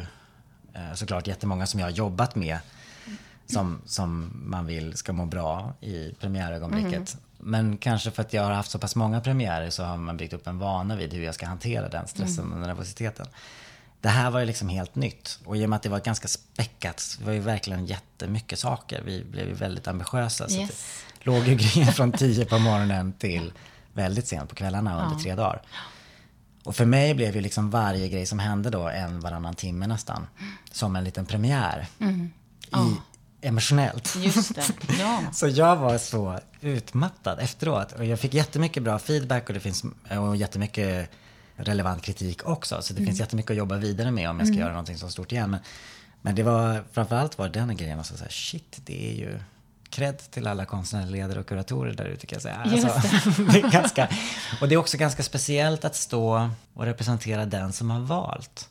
[0.74, 2.58] eh, såklart jättemånga som jag har jobbat med
[3.48, 7.18] som, som man vill ska må bra i premiärögonblicket.
[7.38, 10.34] Men kanske för att jag har haft så pass många premiärer så har man byggt
[10.34, 13.28] upp en vana vid hur jag ska hantera den stressen och nervositeten.
[14.02, 15.40] Det här var ju liksom helt nytt.
[15.46, 19.02] Och i och med att det var ganska späckat, det var ju verkligen jättemycket saker.
[19.06, 20.50] Vi blev ju väldigt ambitiösa.
[20.50, 20.70] Så Yes.
[21.15, 23.54] det låg ju grejer från 10 på morgonen till
[23.94, 25.62] väldigt sent på kvällarna under tre dagar.
[26.64, 30.28] Och för mig blev ju liksom varje grej som hände då en varannan timme nästan.
[30.72, 31.88] Som en liten premiär.
[33.42, 34.16] I, emotionellt.
[34.16, 34.64] Just det.
[35.00, 35.22] Ja.
[35.34, 37.92] Så jag var så utmattad efteråt.
[37.92, 39.84] Och jag fick jättemycket bra feedback och det finns
[40.20, 41.10] och jättemycket
[41.56, 42.82] relevant kritik också.
[42.82, 45.32] Så det finns jättemycket att jobba vidare med om jag ska göra någonting så stort
[45.32, 45.52] igen.
[45.52, 45.60] Men,
[46.22, 49.40] men det var framförallt var den grejen, alltså så här, shit, det är ju
[49.96, 52.56] cred till alla konstnärsledare och kuratorer där ute kan jag säga.
[52.56, 54.10] Alltså, det är ganska,
[54.62, 58.70] och det är också ganska speciellt att stå och representera den som har valt.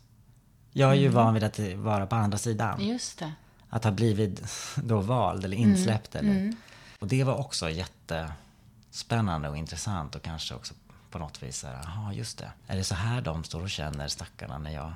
[0.72, 3.32] Jag är ju van vid att vara på andra sidan Just det.
[3.70, 4.42] att ha blivit
[4.76, 6.14] då vald eller insläppt.
[6.14, 6.54] Eller.
[6.98, 10.74] Och det var också jättespännande och intressant och kanske också
[11.10, 12.50] på något vis så här, jaha just det.
[12.66, 14.92] Är det så här de står och känner stackarna när jag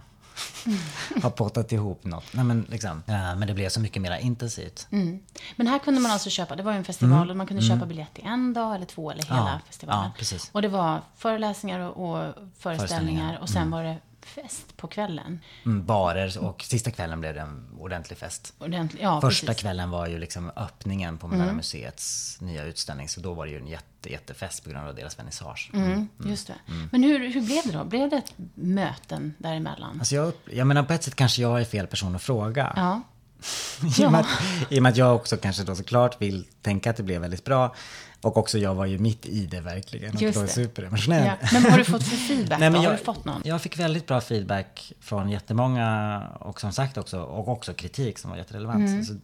[1.23, 2.25] har pottat ihop något?
[2.33, 4.87] Nej men liksom, ja, men det blev så mycket mer intensivt.
[4.91, 5.21] Mm.
[5.57, 7.87] Men här kunde man alltså köpa, det var ju en festival och man kunde köpa
[7.87, 9.53] biljett i en dag eller två eller hela Mm.
[9.53, 10.05] Ja, festivalen.
[10.05, 10.51] ja, precis.
[10.53, 13.97] Och det var föreläsningar och, och föreställningar, Föreställningar, och sen var det
[14.29, 15.41] fest på kvällen.
[15.65, 18.55] Mm, barer och sista kvällen blev det en ordentlig fest.
[18.59, 19.63] Ordentlig, ja, Första precis.
[19.63, 23.09] kvällen var ju liksom öppningen på Moderna Museets nya utställning.
[23.09, 25.71] Så då var det ju en jätte, jättefest på grund av deras vernissage.
[25.75, 26.55] Mm, just det.
[26.91, 27.85] Men hur, hur blev det då?
[27.85, 28.23] Blev det
[28.55, 29.97] möten däremellan?
[29.99, 32.73] Alltså jag, jag menar på ett sätt kanske jag är fel person att fråga.
[32.77, 33.03] Ja.
[33.99, 34.27] I, och med att,
[34.69, 37.45] I och med att jag också kanske då såklart vill tänka att det blev väldigt
[37.45, 37.75] bra.
[38.21, 40.15] Och också jag var ju mitt i det verkligen.
[40.15, 40.49] Och Just är det.
[40.49, 41.27] superemotionell.
[41.27, 41.49] Ja.
[41.53, 42.79] Men vad har du fått för feedback Nej, men då?
[42.79, 43.43] Har jag, du fått någon?
[43.45, 48.31] jag fick väldigt bra feedback från jättemånga och som sagt också, och också kritik som
[48.31, 48.89] var jätterelevant.
[48.89, 49.05] Mm.
[49.05, 49.15] Så,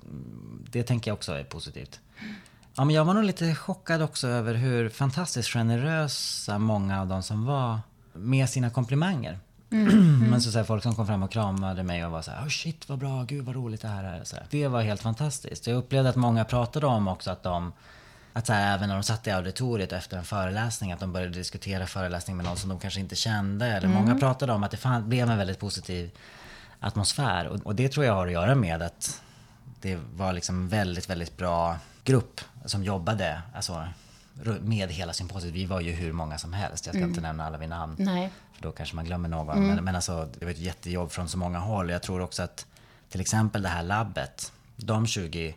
[0.70, 2.00] det tänker jag också är positivt.
[2.77, 7.22] Ja, men jag var nog lite chockad också över hur fantastiskt generösa många av de
[7.22, 7.79] som var
[8.12, 9.38] med sina komplimanger.
[9.75, 10.31] Mm.
[10.31, 12.45] Men så, så här, folk som kom fram och kramade mig och var så här,
[12.45, 14.25] oh shit vad bra, gud vad roligt det här är.
[14.25, 14.47] Så här.
[14.51, 15.67] Det var helt fantastiskt.
[15.67, 17.73] Jag upplevde att många pratade om också att de
[18.37, 21.33] att så här, även när de satt i auditoriet efter en föreläsning, att de började
[21.33, 23.67] diskutera föreläsningen med någon som de kanske inte kände.
[23.67, 26.11] Eller många pratade om att det fan, blev en väldigt positiv
[26.81, 27.47] atmosfär.
[27.47, 29.23] Och, och det tror jag har att göra med att
[29.81, 33.87] det var liksom väldigt, väldigt bra grupp som jobbade alltså,
[34.61, 35.55] med hela symposiet.
[35.55, 36.87] Vi var ju hur många som helst.
[36.87, 37.97] Jag ska inte nämna alla vid namn.
[37.99, 38.31] Nej.
[38.53, 39.66] För då kanske man glömmer någon.
[39.66, 41.90] Men, men alltså, det var ett jättejobb från så många håll.
[41.90, 42.66] Jag tror också att
[43.09, 45.57] till exempel det här labbet, de 20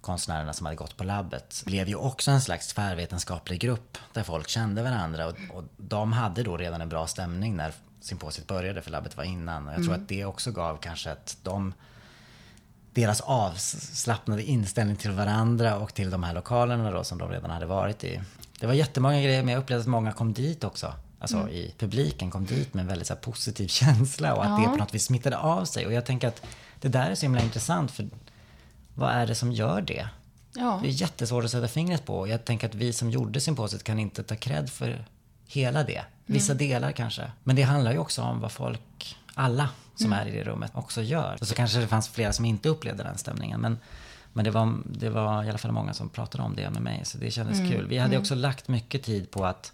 [0.00, 4.48] konstnärerna som hade gått på labbet blev ju också en slags tvärvetenskaplig grupp där folk
[4.48, 5.26] kände varandra.
[5.26, 9.24] Och, och de hade då redan en bra stämning när symposiet började, för labbet var
[9.24, 9.68] innan.
[9.68, 11.74] Och jag tror att det också gav kanske att de
[13.00, 17.66] deras avslappnade inställning till varandra och till de här lokalerna då som de redan hade
[17.66, 18.20] varit i.
[18.60, 20.94] Det var jättemånga grejer men jag upplevde att många kom dit också.
[21.18, 24.68] Alltså i publiken kom dit med en väldigt så här, positiv känsla och att det
[24.68, 25.86] på något vis smittade av sig.
[25.86, 26.42] Och jag tänker att
[26.80, 28.08] det där är så himla intressant för
[28.94, 30.08] vad är det som gör det?
[30.54, 30.80] Ja.
[30.82, 32.28] Det är jättesvårt att sätta fingret på.
[32.28, 35.04] Jag tänker att vi som gjorde symposiet kan inte ta cred för
[35.46, 36.02] hela det.
[36.26, 37.32] Vissa delar kanske.
[37.44, 41.02] Men det handlar ju också om vad folk, alla som är i det rummet, också
[41.02, 41.36] gör.
[41.40, 43.60] Och så kanske det fanns flera som inte upplevde den stämningen.
[43.60, 43.78] Men,
[44.32, 47.00] men det, var, det var i alla fall många som pratade om det med mig.
[47.04, 47.86] Så det kändes kul.
[47.88, 49.72] Vi hade också lagt mycket tid på att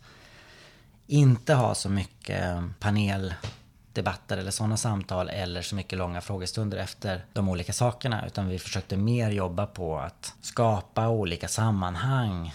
[1.07, 7.49] inte ha så mycket paneldebatter eller sådana samtal eller så mycket långa frågestunder efter de
[7.49, 8.27] olika sakerna.
[8.27, 12.55] Utan vi försökte mer jobba på att skapa olika sammanhang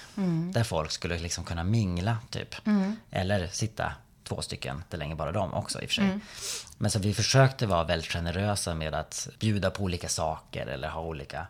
[0.54, 2.56] där folk skulle liksom kunna mingla typ.
[3.12, 6.20] Eller sitta två stycken, det länge bara de också i och för sig.
[6.82, 11.02] Men så vi försökte vara väldigt generösa med att bjuda på olika saker eller ha
[11.02, 11.48] olika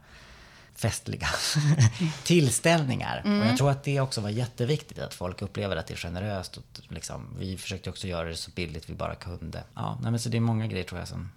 [0.75, 1.27] festliga
[2.23, 3.21] tillställningar.
[3.25, 6.57] Och jag tror att det också var jätteviktigt att folk upplever att det är generöst.
[6.57, 9.63] Och liksom, vi försökte också göra det så billigt vi bara kunde.
[9.75, 11.29] Ja, nej, men så det är många grejer tror jag som...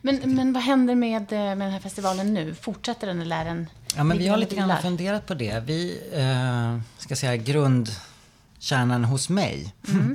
[0.00, 2.54] Men, men vad händer med, eh, med den här festivalen nu?
[2.54, 3.66] Fortsätter den eller är den...
[3.96, 5.60] Ja, men vi har lite grann funderat på det.
[5.60, 9.74] Vi, eh, ska säga grundkärnan hos mig.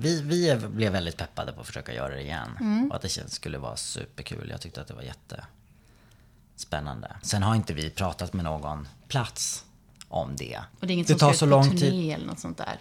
[0.00, 2.88] vi vi blev väldigt peppade på att försöka göra det igen.
[2.90, 4.48] Och att det känns- skulle vara superkul.
[4.50, 7.16] Jag tyckte att det var jättespännande.
[7.22, 9.64] Sen har inte vi pratat med någon plats
[10.08, 10.60] om det.
[10.80, 12.12] Och det är inget det som tar så lång turné tid.
[12.14, 12.78] eller något sånt där?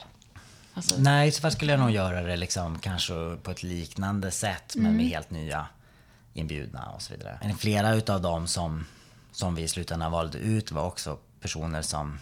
[0.73, 4.75] Alltså, Nej, så fall skulle jag nog göra det liksom kanske på ett liknande sätt
[4.75, 5.67] men med helt nya
[6.34, 7.39] inbjudna och så vidare.
[7.41, 8.86] Men flera utav dem som,
[9.32, 12.19] som vi i slutändan valde ut var också personer som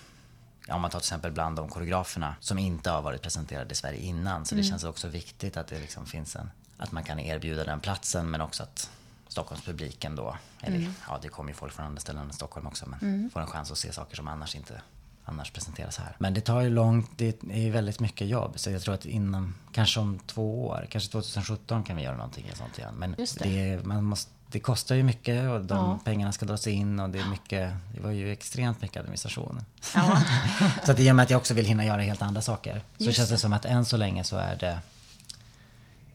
[0.70, 4.00] om man tar till exempel bland de koreograferna som inte har varit presenterade i Sverige
[4.00, 4.46] innan.
[4.46, 7.80] Så det känns också viktigt att det liksom finns en, att man kan erbjuda den
[7.80, 8.90] platsen men också att
[9.28, 13.30] Stockholmspubliken då, eller ja det kommer ju folk från andra ställen än Stockholm också, men
[13.34, 14.82] får en chans att se saker som annars inte
[15.28, 16.16] annars presenteras här.
[16.20, 18.60] Men det tar ju långt, det är väldigt mycket jobb.
[18.60, 22.52] Så jag tror att inom, kanske om två år, kanske 2017 kan vi göra någonting
[22.56, 22.94] sånt igen.
[22.98, 23.44] Men det.
[23.44, 23.86] det.
[23.86, 26.00] man måste, det kostar ju mycket och de Ja.
[26.04, 29.62] pengarna ska dras in och det är mycket, det var ju extremt mycket administration.
[29.96, 30.22] Ja.
[30.86, 33.04] så att i och med att jag också vill hinna göra helt andra saker så
[33.04, 34.80] Just känns det som att än så länge så är det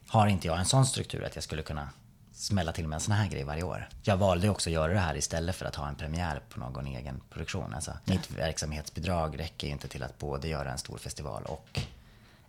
[0.07, 1.88] har inte jag en sån struktur att jag skulle kunna
[2.35, 3.88] smälla till med en sån här grej varje år.
[4.03, 6.87] Jag valde också att göra det här istället för att ha en premiär på någon
[6.87, 7.75] egen produktion.
[7.75, 11.81] Alltså, mitt verksamhetsbidrag räcker ju inte till att både göra en stor festival och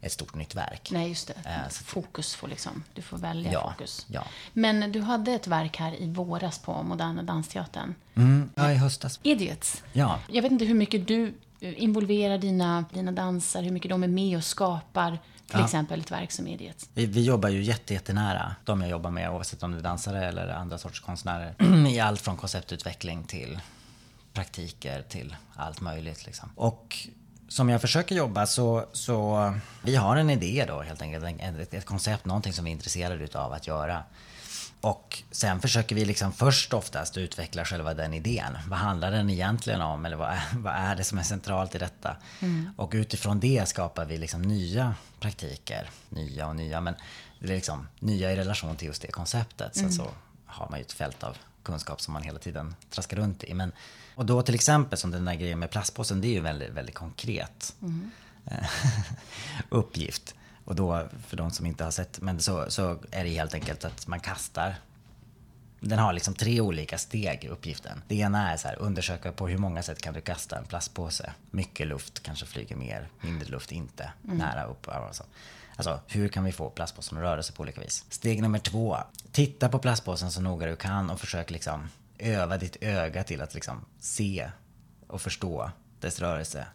[0.06, 0.89] ett stort nytt verk.
[0.92, 1.34] Nej, just det.
[1.50, 4.06] Eh, Fokus får liksom, du får välja Ja, fokus.
[4.10, 4.24] ja.
[4.54, 7.96] Men du hade ett verk här i våras på Moderna Dansteatern.
[8.16, 9.20] Mm, ja, i höstas.
[9.24, 9.84] Idiots.
[9.94, 10.20] Ja.
[10.32, 14.08] Jag vet inte hur mycket du eh, involverar dina, dina dansare, hur mycket de är
[14.08, 15.12] med och skapar
[15.48, 15.66] till Ja.
[15.66, 16.89] exempel ett verk som Idiots.
[16.94, 20.26] Vi, vi jobbar ju jätte, jättenära de jag jobbar med oavsett om det är dansare
[20.28, 21.56] eller andra sorters konstnärer.
[21.88, 23.60] I allt från konceptutveckling till
[24.34, 26.26] praktiker till allt möjligt.
[26.26, 26.50] Liksom.
[26.56, 26.98] Och
[27.54, 31.26] som jag försöker jobba så, så vi har en idé då helt enkelt.
[31.26, 34.04] en- Ett, ett koncept, någonting som vi är intresserade utav att göra.
[34.82, 38.58] Och sen försöker vi liksom först oftast utveckla själva den idén.
[38.68, 40.06] Vad handlar den egentligen om?
[40.06, 42.18] Eller vad är, vad är det som är centralt i detta?
[42.78, 45.89] Och utifrån det skapar vi liksom nya praktiker.
[46.10, 46.96] Nya och nya, men
[47.39, 49.76] det är liksom nya i relation till just det konceptet.
[49.76, 50.08] Sen så
[50.54, 53.54] har man ju ett fält av kunskap som man hela tiden traskar runt i.
[53.54, 53.72] Men,
[54.16, 56.96] och då till exempel som den där grejen med plastpåsen, det är ju väldigt, väldigt
[56.96, 57.76] konkret
[58.46, 58.68] eh,
[59.70, 60.36] uppgift.
[60.66, 63.86] Och då, för de som inte har sett, men så, så är det helt enkelt
[63.86, 64.76] att man kastar
[65.88, 68.02] den har liksom tre olika steg i uppgiften.
[68.08, 71.34] Det ena är så här, undersöka på hur många sätt kan du kasta en plastpåse.
[71.52, 74.12] Mycket luft kanske flyger mer, mindre luft inte.
[74.22, 74.88] Nära upp.
[74.88, 75.24] Alltså
[75.76, 78.06] alltså hur kan vi få plastpåsen att röra sig på olika vis?
[78.10, 78.98] Steg nummer två.
[79.32, 83.54] Titta på plastpåsen så noga du kan och försök liksom öva ditt öga till att
[83.54, 84.50] liksom se
[85.08, 86.66] och förstå dess rörelse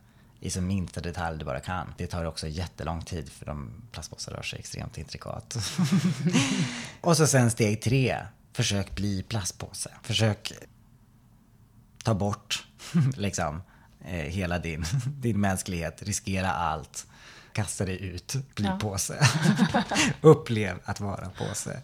[0.41, 1.95] i så minsta detalj du bara kan.
[1.97, 5.57] Det tar också jättelång tid för de plastpåsar rör sig extremt intrikat.
[7.01, 8.19] och så sen steg tre.
[8.53, 9.91] Försök bli plastpåse.
[10.03, 10.53] Försök
[12.05, 12.67] ta bort
[13.17, 13.63] liksom
[14.05, 16.03] eh, hela din, din mänsklighet.
[16.03, 17.07] Riskera allt.
[17.59, 18.35] Kasta dig ut.
[18.55, 18.79] Bli Ja.
[18.81, 19.27] påse.
[20.21, 21.81] Upplev att vara påse.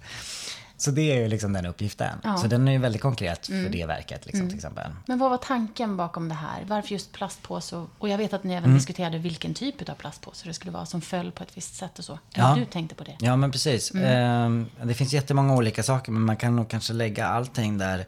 [0.77, 2.19] Så det är ju liksom den uppgiften.
[2.25, 2.37] Ja.
[2.37, 4.91] Så den är ju väldigt konkret för det verket liksom, till exempel.
[5.07, 6.65] Men vad var tanken bakom det här?
[6.67, 7.77] Varför just plastpåse?
[7.77, 8.65] Och- Och jag vet att ni Mm.
[8.65, 11.99] även diskuterade vilken typ av plastpåse det skulle vara som föll på ett visst sätt
[11.99, 12.13] och så.
[12.35, 12.49] Ja.
[12.49, 12.55] Ja.
[12.55, 13.17] Du tänkte på det?
[13.21, 13.93] Ja men precis.
[13.95, 18.07] Ehm, det finns jättemånga olika saker men man kan nog kanske lägga allting där.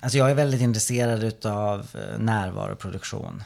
[0.00, 3.42] Alltså jag är väldigt intresserad utav eh, närvaroproduktion.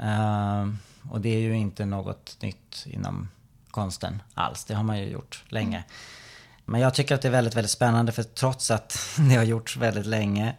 [0.00, 0.78] Ehm,
[1.10, 3.28] och det är ju inte något nytt inom
[3.70, 4.64] konsten alls.
[4.64, 5.84] Det har man ju gjort länge.
[6.64, 9.76] Men jag tycker att det är väldigt, väldigt spännande för trots att det har gjorts
[9.76, 10.56] väldigt länge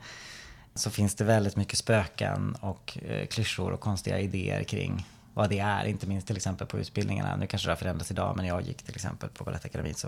[0.76, 5.60] så finns det väldigt mycket spöken och eh, klyschor och konstiga idéer kring vad det
[5.60, 5.86] är.
[5.86, 7.36] Inte minst till exempel på utbildningarna.
[7.36, 10.08] Nu kanske det har förändrats idag men när jag gick till exempel på Balettakademin så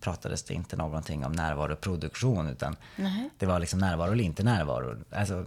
[0.00, 3.30] pratades det inte någonting om närvaroproduktion utan Nej.
[3.38, 4.96] det var liksom närvaro eller inte närvaro.
[5.10, 5.46] Alltså,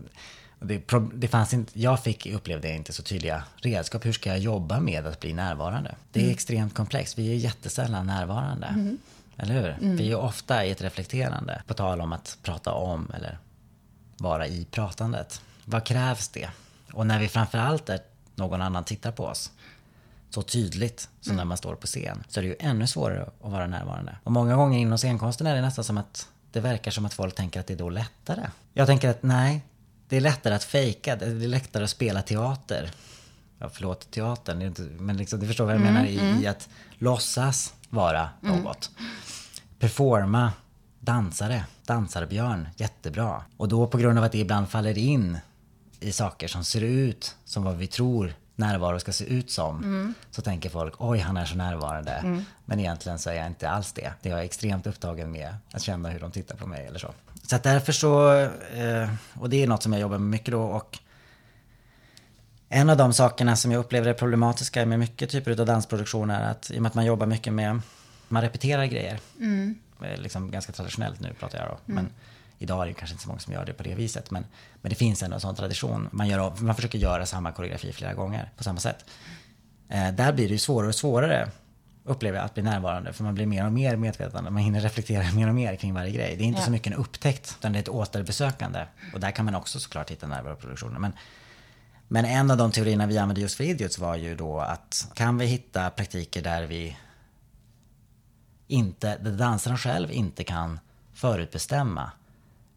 [0.64, 4.06] det, det fanns inte, jag fick, upplevde inte så tydliga redskap.
[4.06, 5.96] Hur ska jag jobba med att bli närvarande?
[6.12, 7.18] Det är extremt komplext.
[7.18, 8.96] Vi är jättesällan närvarande.
[9.38, 9.96] Eller hur?
[9.96, 11.62] Vi är ofta i ett reflekterande.
[11.68, 13.38] På tal om att prata om eller
[14.18, 15.42] vara i pratandet.
[15.66, 16.50] Vad krävs det?
[16.94, 18.00] Och när vi framförallt är
[18.36, 19.52] någon annan tittar på oss
[20.30, 23.52] så tydligt som när man står på scen så är det ju ännu svårare att
[23.52, 24.18] vara närvarande.
[24.24, 27.36] Och många gånger inom scenkonsten är det nästan som att det verkar som att folk
[27.36, 28.50] tänker att det är då lättare.
[28.74, 29.62] Jag tänker att nej,
[30.10, 32.92] det är lättare att fejka, det är lättare att spela teater.
[33.60, 37.74] Ja, förlåt teatern, det men liksom, du förstår vad jag menar i, i att låtsas
[37.90, 38.92] vara något.
[39.80, 40.52] Performa
[41.00, 43.44] dansare, dansarbjörn, jättebra.
[43.58, 45.38] Och då på grund av att det ibland faller in
[46.00, 49.78] i saker som ser ut som vad vi tror närvaro ska se ut som.
[49.78, 50.14] Mm.
[50.32, 52.12] Så tänker folk, oj han är så närvarande.
[52.12, 52.46] Mm.
[52.66, 54.14] Men egentligen så är jag inte alls det.
[54.22, 57.14] Jag är extremt upptagen med att känna hur de tittar på mig eller så.
[57.48, 60.62] Så att därför så, eh, och det är något som jag jobbar med mycket då.
[60.62, 61.00] Och
[62.70, 66.52] en av de sakerna som jag upplever är problematiska med mycket typer av dansproduktioner är
[66.52, 67.82] att i och med att man jobbar mycket med,
[68.28, 69.20] man repeterar grejer.
[69.40, 69.76] Mm.
[70.16, 71.94] Liksom ganska traditionellt nu pratar jag då.
[71.94, 72.04] Mm.
[72.04, 72.14] Men
[72.58, 74.32] idag är det kanske inte så många som gör det på det viset.
[74.32, 74.46] Men,
[74.82, 76.10] men det finns ändå en sån tradition.
[76.12, 79.06] Man, gör, man försöker göra samma koreografi flera gånger på samma sätt.
[79.90, 81.50] Eh, där blir det ju svårare och svårare
[82.04, 83.14] upplever jag att bli närvarande.
[83.14, 84.52] För man blir mer och mer medvetande.
[84.52, 86.36] Man hinner reflektera mer och mer kring varje grej.
[86.36, 86.66] Det är inte ja.
[86.66, 88.86] så mycket en upptäckt, utan det är ett återbesökande.
[89.14, 91.00] Och där kan man också såklart hitta närvaroproduktioner.
[91.00, 91.14] Men,
[92.08, 95.38] men en av de teorierna vi använde just för Idiots var ju då att kan
[95.38, 96.98] vi hitta praktiker där vi
[98.68, 100.80] inte, där dansaren själv inte kan
[101.14, 102.12] förutbestämma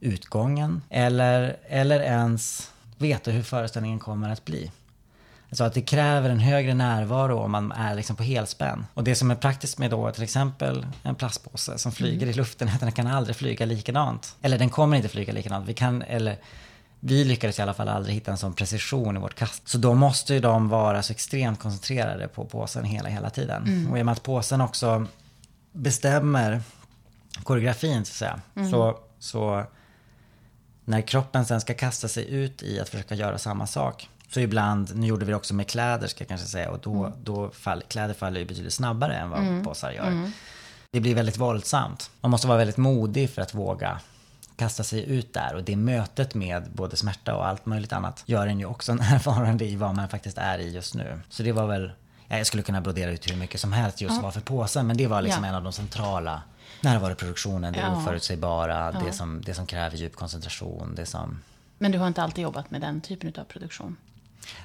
[0.01, 4.71] utgången eller, eller ens veta hur föreställningen kommer att bli.
[5.57, 8.87] Alltså att det kräver en högre närvaro om man är liksom på helspänn.
[8.95, 12.29] Och det som är praktiskt med då till exempel en plastpåse som flyger mm.
[12.29, 14.37] i luften är att den kan aldrig flyga likadant.
[14.43, 15.69] Eller den kommer inte flyga likadant.
[15.69, 16.39] Vi kan, eller
[17.01, 19.69] vi lyckades i alla fall aldrig hitta en sån precision i vårt kast.
[19.69, 23.63] Så då måste ju de vara så extremt koncentrerade på påsen hela, hela tiden.
[23.63, 23.91] Mm.
[23.91, 25.07] Och i och med att påsen också
[25.73, 26.63] bestämmer
[27.43, 28.41] koreografin så att säga.
[28.57, 28.71] Mm.
[28.71, 29.65] Så, så
[30.85, 34.09] när kroppen sen ska kasta sig ut i att försöka göra samma sak.
[34.37, 37.05] Så ibland, nu gjorde vi det också med kläder ska jag kanske säga, och då,
[37.05, 37.13] mm.
[37.25, 39.65] då fall, kläder faller ju betydligt snabbare än vad mm.
[39.65, 40.07] påsar gör.
[40.07, 40.33] Mm.
[40.91, 42.11] Det blir väldigt våldsamt.
[42.21, 44.01] Man måste vara väldigt modig för att våga
[44.57, 45.55] kasta sig ut där.
[45.55, 49.65] Och det mötet med både smärta och allt möjligt annat gör en ju också närvarande
[49.65, 51.21] i vad man faktiskt är i just nu.
[51.29, 51.93] Så det var väl,
[52.29, 54.23] jag skulle kunna brodera ut hur mycket som helst just ja.
[54.23, 55.49] vad för påsen, men det var liksom ja.
[55.49, 56.43] en av de centrala
[56.81, 57.97] närvaroproduktionen, det ja.
[57.97, 59.01] oförutsägbara, ja.
[59.07, 60.95] det, som, det som kräver djup koncentration.
[60.95, 61.43] Det som...
[61.79, 63.97] Men du har inte alltid jobbat med den typen av produktion?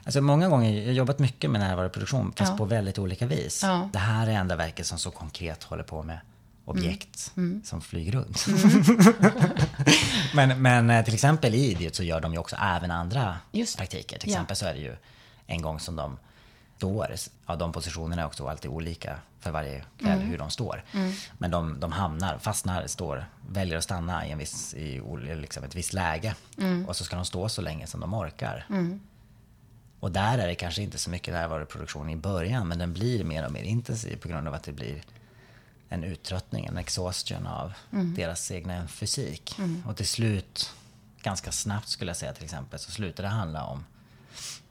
[0.03, 2.57] Alltså många gånger, jag har jobbat mycket med närvaroproduktion, fast ja.
[2.57, 3.63] på väldigt olika vis.
[3.63, 3.89] Ja.
[3.93, 6.19] Det här är enda verket som så konkret håller på med
[6.65, 7.51] objekt mm.
[7.51, 7.63] Mm.
[7.63, 8.47] som flyger runt.
[8.47, 8.83] Mm.
[10.35, 13.77] men, men eh, till exempel i Idiot så gör de ju också även andra Just.
[13.77, 14.19] praktiker.
[14.19, 14.55] Till exempel ja.
[14.55, 14.95] så är det ju
[15.47, 16.17] en gång som de
[16.81, 17.15] står,
[17.45, 20.27] ja de positionerna är också alltid olika för varje kväll mm.
[20.27, 20.83] hur de står.
[20.93, 21.13] Mm.
[21.37, 25.01] Men de, de hamnar, fastnar, står, väljer att stanna i, en viss, i
[25.35, 26.35] liksom ett visst läge.
[26.57, 26.85] Mm.
[26.85, 28.65] Och så ska de stå så länge som de orkar.
[30.01, 33.45] Och där är det kanske inte så mycket närvaroproduktion i början, men den blir mer
[33.45, 35.03] och mer intensiv på grund av att det blir
[35.89, 38.15] en uttröttning, en exhaustion av mm.
[38.15, 39.59] deras egna fysik.
[39.59, 39.83] Mm.
[39.87, 40.73] Och till slut,
[41.21, 43.85] ganska snabbt skulle jag säga till exempel, så slutar det handla om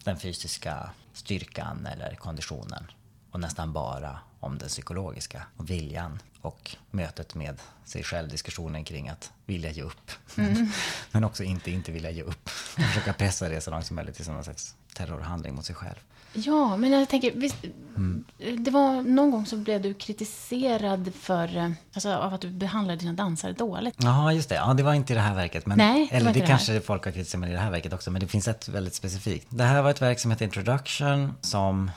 [0.04, 2.84] den fysiska styrkan eller konditionen
[3.30, 9.08] och nästan bara om den psykologiska och viljan och mötet med sig själv, diskussionen kring
[9.08, 10.10] att vilja ge upp.
[10.36, 10.70] Mm.
[11.10, 12.44] Men också inte inte vilja ge upp.
[12.46, 15.96] Och försöka pressa det så långt som möjligt till någon slags terrorhandling mot sig själv.
[16.32, 17.56] Ja, men jag tänker, visst,
[17.96, 18.24] mm.
[18.58, 23.12] det var någon gång så blev du kritiserad för, alltså, av att du behandlade dina
[23.12, 23.94] dansare dåligt.
[23.98, 24.54] Ja, just det.
[24.54, 25.66] Ja, det var inte i det här verket.
[25.66, 27.92] Men, Nej, det eller det, det kanske folk har kritiserat mig i det här verket
[27.92, 29.46] också, men det finns ett väldigt specifikt.
[29.50, 31.90] Det här var ett verk som heter Introduction, som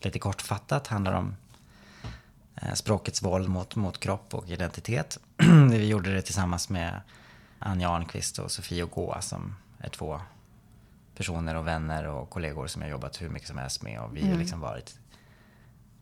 [0.00, 1.36] lite kortfattat handlar om
[2.56, 5.18] eh, språkets våld mot, mot kropp och identitet.
[5.70, 7.00] Vi gjorde det tillsammans med
[7.58, 10.20] Anja Arnqvist och Sofie Gåa som är två
[11.16, 14.00] personer och vänner och kollegor som jag jobbat hur mycket som helst med.
[14.00, 14.32] Och vi mm.
[14.32, 14.98] har liksom varit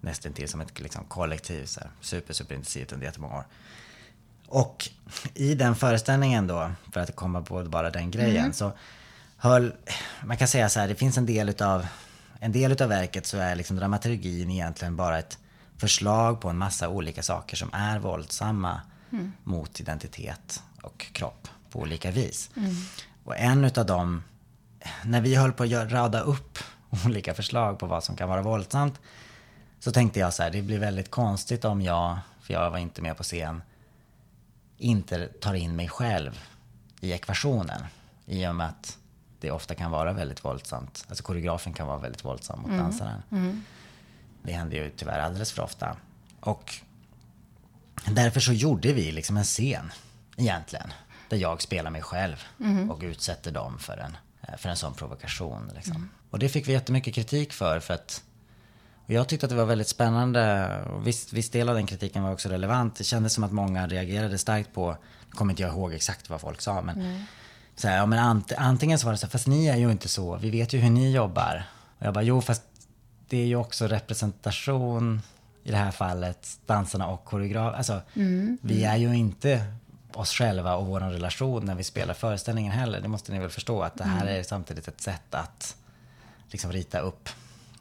[0.01, 1.67] nästan till som ett liksom kollektiv.
[1.67, 3.45] Så här, super, super intensivt under jättemånga år.
[4.49, 4.89] Och
[5.35, 8.53] i den föreställningen då, för att komma på bara den grejen, mm.
[8.53, 8.73] så
[9.37, 9.73] höll,
[10.25, 11.87] man kan säga så här, det finns en del utav,
[12.41, 15.39] en del utav verket så är liksom dramaturgin egentligen bara ett
[15.77, 18.81] förslag på en massa olika saker som är våldsamma
[19.13, 19.33] mm.
[19.45, 22.51] mot identitet och kropp på olika vis.
[22.57, 22.75] Mm.
[23.25, 24.23] Och en utav dem
[25.05, 26.59] när vi höll på att rada upp
[27.07, 29.01] olika förslag på vad som kan vara våldsamt
[29.81, 33.03] så tänkte jag så här, det blir väldigt konstigt om jag, för jag var inte
[33.03, 33.63] med på scen,
[34.79, 36.41] inte tar in mig själv
[37.01, 37.85] i ekvationen.
[38.27, 38.99] I och med att
[39.41, 41.05] det ofta kan vara väldigt våldsamt.
[41.09, 42.83] Alltså koreografen kan vara väldigt våldsam mot mm.
[42.83, 43.23] dansaren.
[43.31, 43.65] Mm.
[44.43, 45.97] Det händer ju tyvärr alldeles för ofta.
[46.41, 46.75] Och
[48.07, 49.93] därför så gjorde vi liksom en scen,
[50.37, 50.93] egentligen.
[51.29, 52.91] Där jag spelar mig själv mm.
[52.91, 54.17] och utsätter dem för en
[54.57, 55.71] för en sån provokation.
[55.75, 55.97] Liksom.
[55.97, 56.09] Mm.
[56.31, 57.81] Och det fick vi jättemycket kritik för.
[57.81, 58.23] för att,
[59.05, 60.69] och jag tyckte att det var väldigt spännande.
[60.83, 62.97] Och viss, viss del av den kritiken var också relevant.
[62.97, 66.41] Det kändes som att många reagerade starkt på, nu kommer inte jag ihåg exakt vad
[66.41, 67.25] folk sa, men, mm.
[67.77, 69.91] så här, ja, men ant, antingen så var det så här, fast ni är ju
[69.91, 71.65] inte så, vi vet ju hur ni jobbar.
[71.99, 72.63] Och jag bara, jo fast
[73.29, 75.23] det är ju också representation
[75.65, 77.75] i det här fallet, dansarna och koreograf.
[77.77, 78.59] Alltså, mm.
[78.63, 79.65] vi är ju inte
[80.17, 83.01] oss själva och vår relation när vi spelar föreställningen heller.
[83.01, 85.77] Det måste ni väl förstå att det här är samtidigt ett sätt att
[86.49, 87.29] liksom rita upp.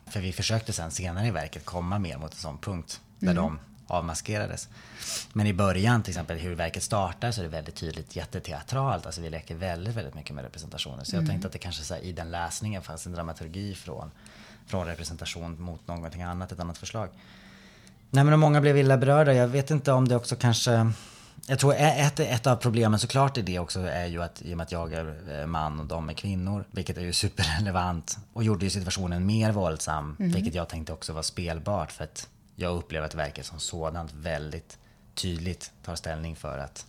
[0.05, 3.59] För vi försökte sen senare i verket komma mer mot en sån punkt där de
[3.87, 4.69] avmaskerades.
[5.33, 9.05] Men i början till exempel hur verket startar så är det väldigt tydligt jätteteatralt.
[9.05, 11.03] Alltså vi leker väldigt, väldigt mycket med representationer.
[11.03, 14.11] Så jag tänkte att det kanske så här, i den läsningen fanns en dramaturgi från,
[14.65, 17.09] från representation mot någonting annat, ett annat förslag.
[18.09, 19.33] Nej men många blev illa berörda.
[19.33, 20.91] Jag vet inte om det också kanske...
[21.47, 24.57] Jag tror ett, ett av problemen såklart i det också är ju att i och
[24.57, 28.43] med att jag är eh, man och de är kvinnor, vilket är ju superrelevant och
[28.43, 33.05] gjorde ju situationen mer våldsam, vilket jag tänkte också var spelbart för att jag upplever
[33.05, 34.77] att verket som sådant väldigt
[35.13, 36.85] tydligt tar ställning för att,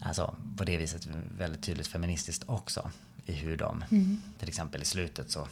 [0.00, 1.08] alltså på det viset
[1.38, 2.90] väldigt tydligt feministiskt också
[3.26, 3.84] i hur de,
[4.38, 5.48] till exempel i slutet så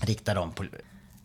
[0.00, 0.64] riktar de på,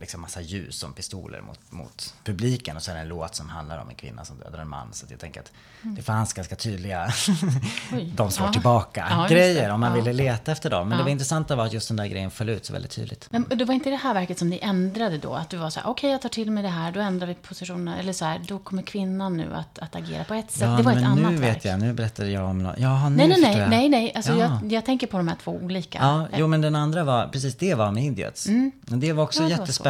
[0.00, 3.88] liksom massa ljus som pistoler mot, mot publiken och sen en låt som handlar om
[3.88, 4.92] en kvinna som dödar en man.
[4.92, 7.10] Så jag tänker att det fanns ganska tydliga,
[8.14, 8.52] de slår Ja.
[8.52, 9.74] tillbaka Ja, just grejer det.
[9.74, 9.96] om man Ja.
[9.96, 10.88] ville leta efter dem.
[10.88, 10.98] Men Ja.
[10.98, 13.28] det var intressanta var att just den där grejen föll ut så väldigt tydligt.
[13.30, 15.34] Men det var inte det här verket som ni ändrade då?
[15.34, 17.34] Att du var så här, okej jag tar till mig det här, då ändrar vi
[17.34, 17.98] positionerna.
[17.98, 20.60] Eller så här, då kommer kvinnan nu att, att agera på ett sätt.
[20.76, 21.56] det var ett men annat nu verk.
[21.56, 22.74] vet jag, nu berättade jag om något.
[22.78, 23.70] Jaha, nu Nej, nej, nej, jag.
[23.70, 24.12] nej, nej.
[24.16, 24.60] Alltså, Ja.
[24.62, 25.98] jag, jag tänker på de här två olika.
[26.02, 28.46] Ja, jo men den andra var, precis det var med Idiots.
[28.48, 29.50] Men Det var också Mm.
[29.52, 29.85] Ja, jättespännande.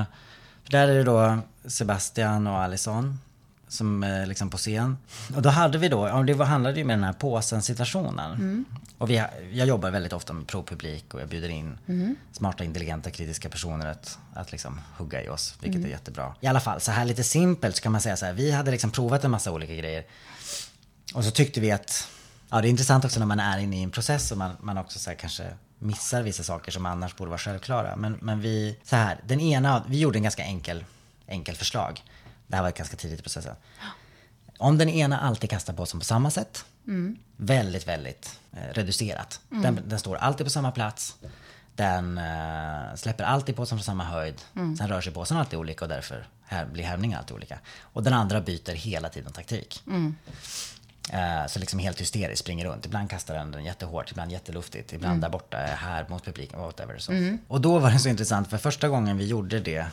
[0.00, 0.04] Eh,
[0.64, 3.18] för där är det då Sebastian och Alison
[3.68, 4.98] som är liksom på scen.
[5.36, 8.32] Och då hade vi då, ja, det handlade ju med den här påsen situationen.
[8.32, 8.64] Mm.
[8.98, 9.22] Och vi,
[9.52, 12.16] jag jobbar väldigt ofta med provpublik och jag bjuder in Mm.
[12.32, 15.86] smarta, intelligenta, kritiska personer att, att liksom hugga i oss, vilket Mm.
[15.86, 16.34] är jättebra.
[16.40, 18.70] I alla fall, så här lite simpelt så kan man säga så här, vi hade
[18.70, 20.04] liksom provat en massa olika grejer.
[21.14, 22.08] Och så tyckte vi att,
[22.50, 24.78] ja det är intressant också när man är inne i en process och man, man
[24.78, 25.44] också så här kanske
[25.82, 27.96] missar vissa saker som annars borde vara självklara.
[27.96, 30.84] Men, men vi, så här, den ena, vi gjorde en ganska enkel,
[31.26, 32.02] enkel förslag.
[32.46, 33.54] Det här var ganska tidigt i processen.
[34.58, 36.64] Om den ena alltid kastar påsen på samma sätt,
[37.36, 39.40] väldigt, väldigt eh, reducerat.
[39.62, 41.16] Den, den står alltid på samma plats.
[41.74, 44.42] Den eh, släpper alltid påsen från samma höjd.
[44.78, 47.58] Sen rör sig påsen alltid olika och därför här, blir härvningen alltid olika.
[47.80, 49.82] Och den andra byter hela tiden taktik.
[51.12, 52.86] Eh, så liksom helt hysteriskt springer runt.
[52.86, 56.98] Ibland kastar den den jättehårt, ibland jätteluftigt, ibland där borta, här mot publiken, whatever.
[56.98, 57.12] Så.
[57.48, 59.86] Och då var det så intressant, för första gången vi gjorde det,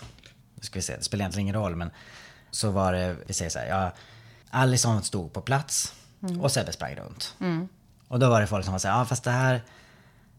[0.61, 1.91] ska vi se, det spelar egentligen ingen roll, men
[2.51, 3.91] så var det, vi säger så här, ja,
[4.49, 5.93] Allison stod på plats
[6.41, 7.35] och Sebbe sprang runt.
[8.07, 9.61] Och då var det folk som var så här, ja fast det här,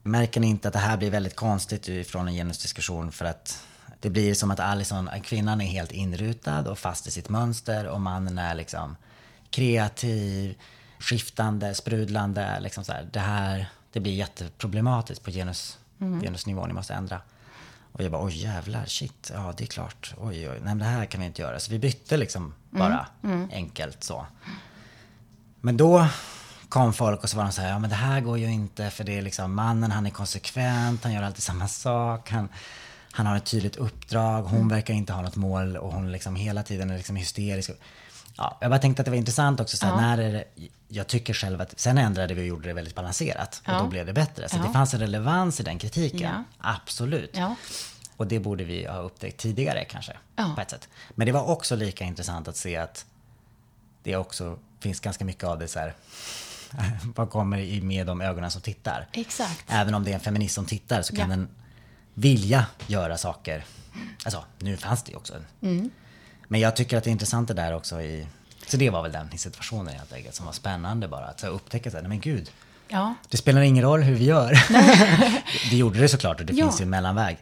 [0.02, 3.64] märker ni inte att det här blir väldigt konstigt utifrån en genusdiskussion för att
[4.00, 8.00] det blir som att Allison, kvinnan är helt inrutad och fast i sitt mönster och
[8.00, 8.96] mannen är liksom
[9.50, 10.58] kreativ,
[10.98, 12.60] skiftande, sprudlande.
[12.60, 13.08] Liksom så här.
[13.12, 17.20] Det här det blir jätteproblematiskt på genus, genusnivå, ni måste ändra.
[17.92, 20.84] Och jag bara, oj jävlar, shit, ja det är klart, oj oj, nej men det
[20.84, 21.60] här kan vi inte göra.
[21.60, 23.06] Så vi bytte liksom bara
[23.52, 24.26] enkelt så.
[25.60, 26.08] Men då
[26.68, 28.90] kom folk och så var de så här, ja men det här går ju inte
[28.90, 32.48] för det är liksom mannen, han är konsekvent, han gör alltid samma sak, han,
[33.12, 36.62] han har ett tydligt uppdrag, hon verkar inte ha något mål och hon liksom hela
[36.62, 37.70] tiden är liksom hysterisk.
[38.38, 40.44] Ja, jag bara tänkte att det var intressant också, så här, när är det,
[40.88, 43.78] jag tycker själv att, sen ändrade vi och gjorde det väldigt balanserat och Ja.
[43.78, 44.48] då blev det bättre.
[44.48, 44.62] Så Ja.
[44.62, 46.44] det fanns en relevans i den kritiken, Ja.
[46.58, 47.30] absolut.
[47.36, 47.54] Ja.
[48.16, 50.52] Och det borde vi ha upptäckt tidigare kanske, Ja.
[50.56, 50.88] på ett sätt.
[51.14, 53.06] Men det var också lika intressant att se att
[54.02, 55.94] det också finns ganska mycket av det så här,
[57.16, 59.06] vad kommer med de ögonen som tittar?
[59.12, 59.64] Exakt.
[59.68, 61.36] Även om det är en feminist som tittar så kan Ja.
[61.36, 61.48] den
[62.14, 63.64] vilja göra saker.
[64.24, 65.46] Alltså, nu fanns det ju också en.
[65.62, 65.90] Mm.
[66.48, 68.26] Men jag tycker att det är intressant det där också i...
[68.66, 71.24] Så det var väl den situationen helt enkelt som var spännande bara.
[71.26, 72.50] Att så upptäcka att, nej men gud,
[72.88, 73.14] Ja.
[73.28, 74.50] det spelar ingen roll hur vi gör.
[75.70, 76.64] det gjorde det såklart och det Ja.
[76.66, 77.38] finns ju en mellanväg.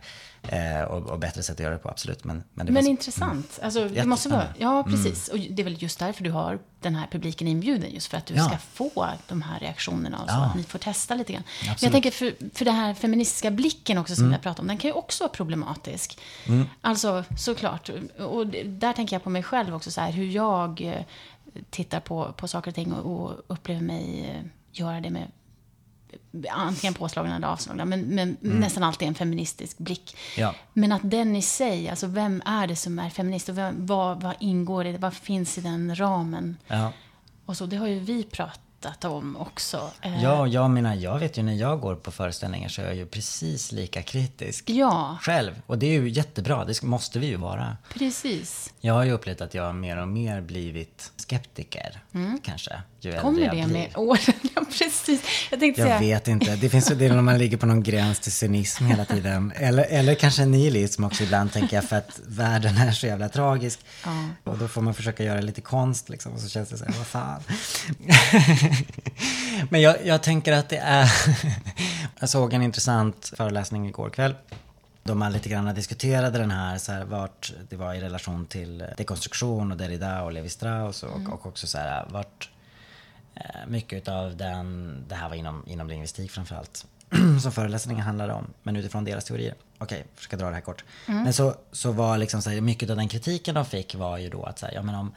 [0.49, 2.25] Eh, och, och bättre sätt att göra det på, absolut.
[2.25, 3.59] Men, men det Men var intressant.
[3.63, 4.43] Alltså, det måste vara.
[4.43, 4.55] Mm.
[4.59, 5.29] ja, precis.
[5.29, 7.91] Och det är väl just därför du har den här publiken inbjuden.
[7.95, 8.45] Just för att du Ja.
[8.49, 10.35] ska få de här reaktionerna och så.
[10.37, 10.45] Ja.
[10.45, 11.43] Att ni får testa lite grann.
[11.65, 14.33] Men jag tänker för, för den här feministiska blicken också som Mm.
[14.33, 14.67] jag pratade om.
[14.69, 16.19] Den kan ju också vara problematisk.
[16.81, 17.91] Alltså såklart.
[18.19, 19.91] Och där tänker jag på mig själv också.
[19.91, 21.03] Så här, hur jag eh,
[21.71, 24.43] tittar på, på saker och ting och, och upplever mig eh,
[24.73, 25.27] göra det med
[26.51, 30.17] antingen påslagna eller avslagna, men, men nästan alltid en feministisk blick.
[30.37, 30.55] Ja.
[30.73, 34.23] Men att den i sig, alltså vem är det som är feminist och vem, vad,
[34.23, 36.57] vad ingår i det, vad finns i den ramen?
[36.67, 36.93] Ja.
[37.47, 39.91] Och så, det har ju vi pratat om också.
[40.03, 42.95] Eh, Ja, jag menar, jag vet ju när jag går på föreställningar så är jag
[42.97, 44.71] ju precis lika kritisk.
[44.71, 45.63] Ja, Själv.
[45.67, 47.77] Och det är ju jättebra, det måste vi ju vara.
[47.95, 48.73] precis.
[48.81, 52.01] Jag har ju upplevt att jag mer och mer blivit skeptiker,
[52.43, 52.83] kanske.
[53.01, 53.23] Ju Mm.
[53.23, 53.73] Kommer jag det blir.
[53.73, 54.35] med åren?
[54.55, 55.23] Ja, precis.
[55.51, 56.01] Jag tänkte Jag säga...
[56.01, 56.57] vet inte.
[56.57, 59.53] Det finns ju det när man ligger på någon gräns till cynism hela tiden.
[59.57, 63.79] Eller, eller kanske nihilism också ibland, tänker jag, för att världen är så jävla tragisk.
[64.45, 66.93] Och då får man försöka göra lite konst, liksom, och så känns det så här,
[66.93, 67.43] vad fan.
[69.71, 71.13] Men jag, jag tänker att det är...
[72.21, 74.35] jag såg en intressant föreläsning igår kväll.
[75.07, 78.85] Då man lite grann diskuterade den här, så här vart det var i relation till
[78.97, 82.51] dekonstruktion och Derrida och Levi Strauss och, och också så här vart
[83.37, 86.87] Eh, Mycket av den, det här var inom, inom lingvistik framförallt,
[87.43, 89.55] som föreläsningen handlade om, men utifrån deras teorier.
[89.79, 90.85] Okej, jag ska dra det här kort.
[91.07, 94.29] Men så, så var liksom så här, mycket av den kritiken de fick var ju
[94.29, 95.15] då att så här, ja men om,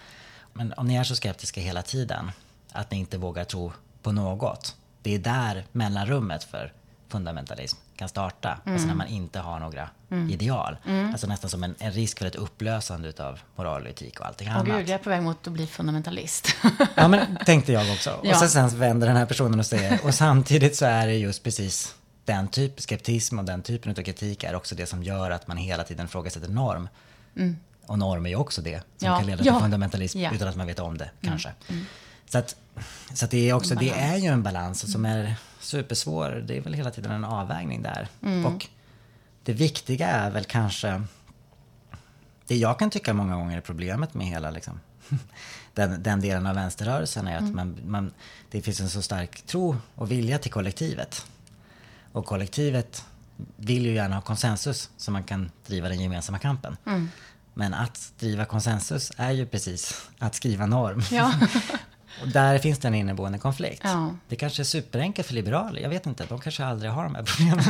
[0.54, 2.32] men om ni är så skeptiska hela tiden,
[2.72, 3.72] att ni inte vågar tro
[4.02, 6.74] på något, det är där mellanrummet för
[7.08, 8.58] fundamentalism kan starta.
[8.66, 9.90] Alltså när man inte har några
[10.30, 10.78] ideal.
[11.12, 14.48] Alltså nästan som en, en risk för ett upplösande utav moral och etik och allting
[14.48, 14.66] Åh annat.
[14.66, 16.56] gud, jag är på väg mot att bli fundamentalist.
[16.96, 18.20] Ja men tänkte jag också.
[18.24, 18.30] Ja.
[18.30, 21.44] Och sen, sen vänder den här personen och säger, och samtidigt så är det just
[21.44, 21.96] precis
[22.26, 25.58] den typ, skeptism och den typen av kritik är också det som gör att man
[25.58, 26.90] hela tiden ifrågasätter norm.
[27.86, 29.18] Och norm är ju också det som Ja.
[29.18, 29.60] kan leda till Ja.
[29.60, 30.32] fundamentalism Ja.
[30.34, 31.52] utan att man vet om det, kanske.
[32.30, 32.56] Så att,
[33.14, 36.44] så att det är också, det är ju en balans som är supersvår.
[36.48, 38.08] Det är väl hela tiden en avvägning där.
[38.46, 38.68] Och
[39.44, 41.02] det viktiga är väl kanske
[42.48, 44.80] det jag kan tycka många gånger är problemet med hela liksom,
[45.74, 48.14] den, den delen av vänsterrörelsen är att man, man,
[48.52, 51.26] det finns en så stark tro och vilja till kollektivet.
[52.12, 53.06] Och kollektivet
[53.56, 56.78] vill ju gärna ha konsensus så man kan driva den gemensamma kampen.
[57.54, 61.02] Men att driva konsensus är ju precis att skriva norm.
[61.12, 61.34] Ja.
[62.22, 63.82] Och där finns det en inneboende konflikt.
[63.84, 64.16] Ja.
[64.28, 66.26] Det kanske är superenkelt för liberaler, jag vet inte.
[66.30, 67.66] De kanske aldrig har de här problemen.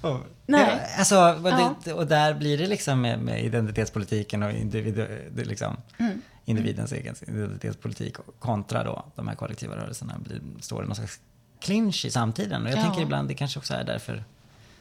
[0.00, 0.60] och, Nej.
[0.80, 1.74] Ja, alltså, och, Ja.
[1.84, 4.94] det, och där blir det liksom med, med identitetspolitiken och individ,
[5.32, 6.22] det liksom, Mm.
[6.44, 11.20] individens egen identitetspolitik kontra då de här kollektiva rörelserna blir, står det någon slags
[11.60, 12.62] clinch i samtiden.
[12.64, 12.82] Och jag Ja.
[12.82, 14.24] tänker ibland det kanske också är därför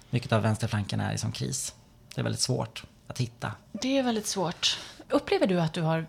[0.09, 1.73] mycket av vänsterflanken är i sån kris.
[2.15, 3.51] Det är väldigt svårt att hitta.
[3.71, 4.79] Det är väldigt svårt.
[5.09, 6.05] Upplever du att du har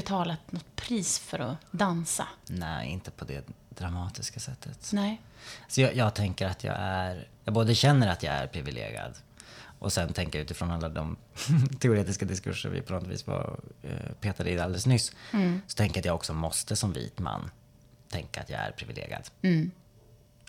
[0.00, 2.28] betalat något pris för att dansa?
[2.46, 4.90] Nej, inte på det dramatiska sättet.
[4.92, 5.22] Nej.
[5.68, 9.14] Så jag, jag tänker att jag är, jag både känner att jag är privilegierad
[9.78, 11.16] och sen tänker jag utifrån alla de
[11.78, 15.12] teoretiska diskurser vi på något vis var eh, petade i alldeles nyss.
[15.66, 17.50] Så tänker jag att jag också måste som vit man
[18.08, 19.30] tänka att jag är privilegierad.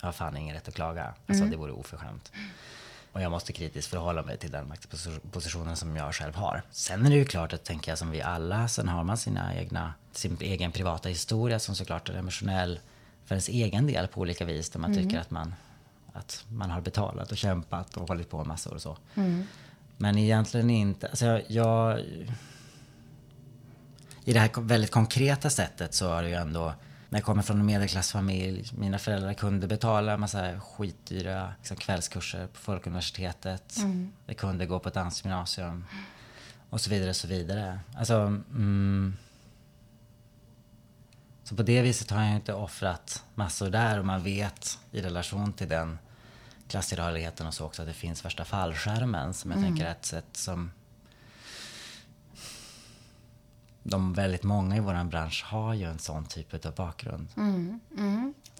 [0.01, 1.13] Jag har fan ingen rätt att klaga.
[1.27, 2.31] Alltså det vore oförskämt.
[3.11, 6.61] Och jag måste kritiskt förhålla mig till den maktpositionen som jag själv har.
[6.71, 9.55] Sen är det ju klart att, tänker jag, som vi alla, sen har man sina
[9.55, 12.79] egna, sin egen privata historia som såklart är emotionell
[13.25, 14.69] för ens egen del på olika vis.
[14.69, 15.55] Där man tycker att man,
[16.13, 18.97] att man har betalat och kämpat och hållit på massor och så.
[19.97, 21.07] Men egentligen inte.
[21.07, 21.99] Alltså jag, jag...
[24.25, 26.73] I det här väldigt konkreta sättet så har det ju ändå
[27.09, 32.59] jag kommer från en medelklassfamilj, mina föräldrar kunde betala en massa skitdyra liksom, kvällskurser på
[32.59, 33.77] Folkuniversitetet.
[34.25, 35.85] Jag kunde gå på dansgymnasium.
[36.69, 37.79] Och så vidare, så vidare.
[37.95, 39.17] Alltså, mm,
[41.43, 45.53] så på det viset har jag inte offrat massor där och man vet i relation
[45.53, 45.99] till den
[46.67, 50.25] klasstillhörigheten och så också att det finns värsta fallskärmen som jag tänker är ett sätt
[50.31, 50.71] som
[53.83, 57.27] de väldigt många i vår bransch har ju en sån typ av bakgrund.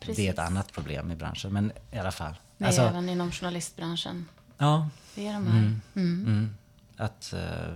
[0.05, 2.34] det är ett annat problem i branschen, men i alla fall.
[2.57, 4.26] Det är Alltså, även inom journalistbranschen.
[4.57, 5.80] ja, Det är de här.
[5.95, 6.55] mm,
[6.97, 7.74] att, eh,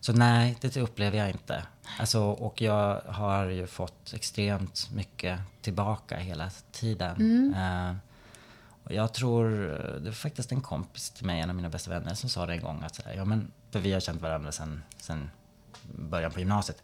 [0.00, 1.64] så nej, det upplever jag inte.
[1.98, 7.54] Alltså, och jag har ju fått extremt mycket tillbaka hela tiden.
[7.54, 7.94] Eh,
[8.84, 9.50] och jag tror,
[10.00, 12.52] det var faktiskt en kompis till mig, en av mina bästa vänner, som sa det
[12.54, 15.30] en gång att så här, ja men, för vi har känt varandra sedan, sedan
[15.94, 16.82] början på gymnasiet.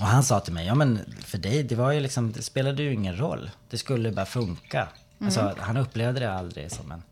[0.00, 2.82] Och han sa till mig, ja men för dig, det var ju liksom, det spelade
[2.82, 3.50] ju ingen roll.
[3.70, 4.88] Det skulle bara funka.
[5.18, 7.02] Alltså, han upplevde det aldrig som en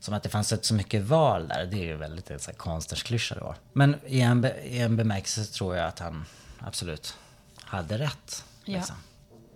[0.00, 1.66] som att det fanns ett så mycket val där.
[1.66, 3.54] Det är ju väldigt en sån här konstnärs klyscha då.
[3.72, 6.24] Men i en, be, i en bemärkelse tror jag att han
[6.58, 7.16] absolut
[7.60, 8.44] hade rätt.
[8.64, 8.76] Ja.
[8.76, 8.96] Liksom.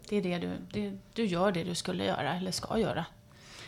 [0.08, 3.06] Det är det du, det, du gör det du skulle göra, eller ska göra.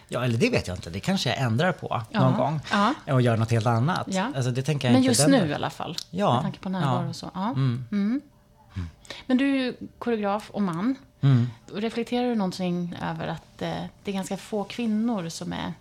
[0.08, 0.90] Ja, eller det vet jag inte.
[0.90, 2.20] Det kanske jag ändrar på Ja.
[2.20, 2.60] någon gång.
[2.72, 2.94] Ja.
[3.12, 4.06] Och gör något helt annat.
[4.10, 4.32] Ja.
[4.36, 5.96] Alltså, det tänker jag Men just nu i alla fall.
[6.10, 6.32] Ja.
[6.34, 7.08] Med tanke på närvaro Ja.
[7.08, 7.30] och så.
[7.34, 7.50] Ja.
[7.50, 8.20] Mm.
[9.26, 10.94] Men du är ju koreograf och man.
[11.20, 11.46] Mm.
[11.74, 13.72] Reflekterar du någonting över att eh,
[14.04, 15.72] det är ganska få kvinnor som är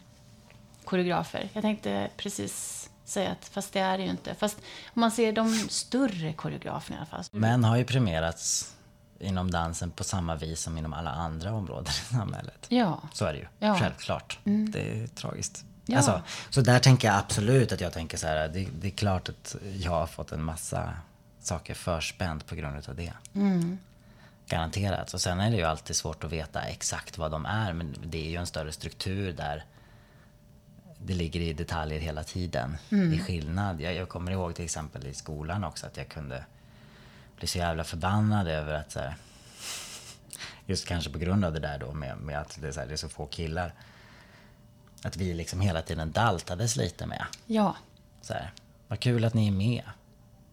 [0.85, 1.49] koreografer?
[1.53, 4.35] Jag tänkte precis säga att fast det är det ju inte.
[4.35, 4.57] Fast
[4.93, 7.23] om man ser de större koreograferna i alla fall.
[7.31, 8.74] Män har ju premierats
[9.19, 12.65] inom dansen på samma vis som inom alla andra områden i samhället.
[12.69, 13.01] Ja.
[13.13, 13.47] Så är det ju.
[13.59, 13.79] Ja.
[13.79, 14.39] Självklart.
[14.43, 15.65] Det är tragiskt.
[15.85, 15.97] Ja.
[15.97, 18.47] Alltså, så där tänker jag absolut att jag tänker så här.
[18.47, 20.93] Det, det är klart att jag har fått en massa
[21.39, 23.13] saker förspänt på grund av det.
[24.47, 25.13] Garanterat.
[25.13, 27.73] Och sen är det ju alltid svårt att veta exakt vad de är.
[27.73, 29.65] Men det är ju en större struktur där
[30.97, 32.77] det ligger i detaljer hela tiden.
[33.13, 33.81] I skillnad.
[33.81, 36.45] Jag, jag kommer ihåg till exempel i skolan också att jag kunde
[37.37, 39.15] bli så jävla förbannad över att så här,
[40.65, 42.87] just kanske på grund av det där då med, med att det är, så här,
[42.87, 43.73] det är så få killar.
[45.03, 47.25] Att vi liksom hela tiden daltades lite med.
[47.45, 47.75] Ja.
[48.21, 48.51] Så här,
[48.87, 49.83] vad kul att ni är med.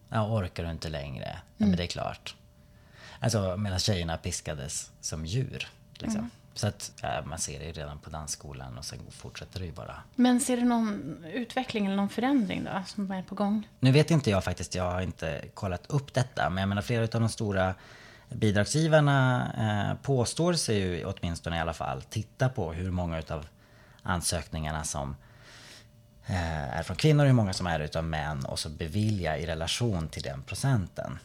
[0.09, 1.39] Ja, orkar du inte längre?
[1.57, 2.35] Ja, men det är klart.
[3.19, 5.67] Alltså medan tjejerna piskades som djur.
[5.93, 6.29] Liksom.
[6.55, 9.71] Så att ja, man ser det ju redan på dansskolan och sen fortsätter det ju
[9.71, 9.95] bara.
[10.15, 13.67] Men ser du någon utveckling eller någon förändring då som är på gång?
[13.79, 16.49] Nu vet inte jag faktiskt, jag har inte kollat upp detta.
[16.49, 17.75] Men jag menar flera av de stora
[18.29, 23.47] bidragsgivarna eh, påstår sig ju åtminstone i alla fall titta på hur många utav
[24.01, 25.15] ansökningarna som
[26.25, 30.07] eh, är från kvinnor, hur många som är utav män och så bevilja i relation
[30.07, 31.19] till den procenten.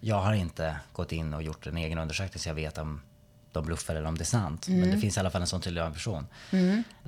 [0.00, 3.00] Jag har inte gått in och gjort en egen undersökning så jag vet om
[3.56, 4.68] de bluffar eller om det är sant.
[4.68, 6.26] Men det finns i alla fall en sån tydlig ambition.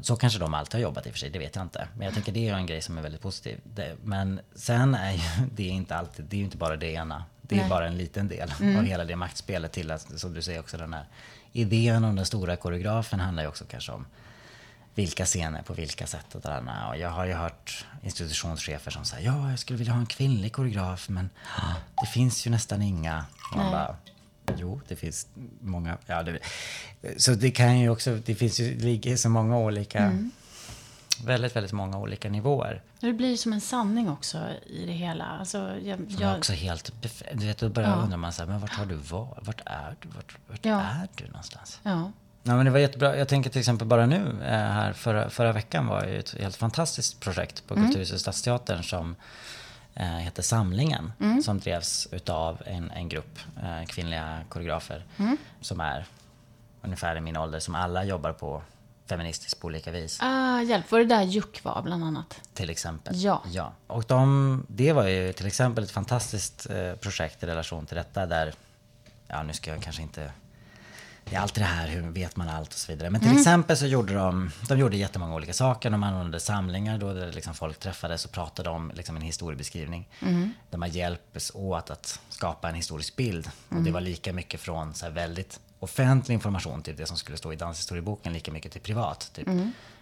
[0.00, 1.88] Så kanske de alltid har jobbat i och för sig, det vet jag inte.
[1.96, 3.60] Men jag tänker det är en grej som är väldigt positiv.
[3.64, 5.20] Det, men sen är ju
[5.54, 7.24] det är inte alltid, det är ju inte bara det ena.
[7.42, 7.68] Det är Nej.
[7.68, 10.92] bara en liten del av hela det maktspelet till att, som du säger också den
[10.92, 11.04] här
[11.52, 14.06] idén om den stora koreografen handlar ju också kanske om
[14.94, 16.88] vilka scener på vilka sätt och sådana.
[16.88, 20.52] Och jag har ju hört institutionschefer som säger ja, jag skulle vilja ha en kvinnlig
[20.52, 21.30] koreograf men
[22.00, 23.24] det finns ju nästan inga.
[23.56, 23.96] Man bara,
[24.56, 25.26] jo, det finns
[25.60, 25.98] många.
[26.06, 26.38] Ja, det,
[27.16, 30.18] så det kan ju också, det finns ju, ligger så många olika,
[31.24, 32.82] väldigt, väldigt många olika nivåer.
[33.00, 35.24] Det blir som en sanning också i det hela.
[35.24, 36.92] Alltså, jag, jag, också helt
[37.32, 37.96] Du vet, då börjar Ja.
[37.96, 39.46] undrar man så här, men vart har du varit?
[39.46, 40.08] Vart är du?
[40.08, 40.80] Vart, vart Ja.
[40.80, 41.80] är du någonstans?
[41.82, 42.12] ja.
[42.42, 43.16] Ja, men det var jättebra.
[43.16, 46.56] Jag tänker till exempel bara nu eh, här förra, förra veckan var ju ett helt
[46.56, 49.16] fantastiskt projekt på Kulturhuset Stadsteatern som
[50.04, 51.12] heter Samlingen.
[51.44, 55.04] Som drevs utav en, en grupp eh, kvinnliga koreografer
[55.60, 56.06] som är
[56.82, 58.62] ungefär i min ålder som alla jobbar på
[59.08, 60.18] feministiskt på olika vis.
[60.22, 62.40] Ah, hjälp, var det där Juck var bland annat?
[62.54, 63.16] Till exempel.
[63.16, 63.42] Ja.
[63.46, 63.72] ja.
[63.86, 68.26] Och de, det var ju till exempel ett fantastiskt eh, projekt i relation till detta
[68.26, 68.54] där,
[69.26, 70.32] ja nu ska jag kanske inte,
[71.30, 73.10] det är alltid det här, hur vet man allt och så vidare.
[73.10, 75.90] Men till exempel så gjorde de, de gjorde jättemånga olika saker.
[75.90, 80.08] De anordnade samlingar då där liksom folk träffades och pratade om liksom en historiebeskrivning.
[80.70, 83.50] Där man hjälps åt att skapa en historisk bild.
[83.68, 87.52] Och det var lika mycket från så väldigt offentlig information till det som skulle stå
[87.52, 89.30] i danshistorieboken, lika mycket till privat.
[89.34, 89.48] Typ.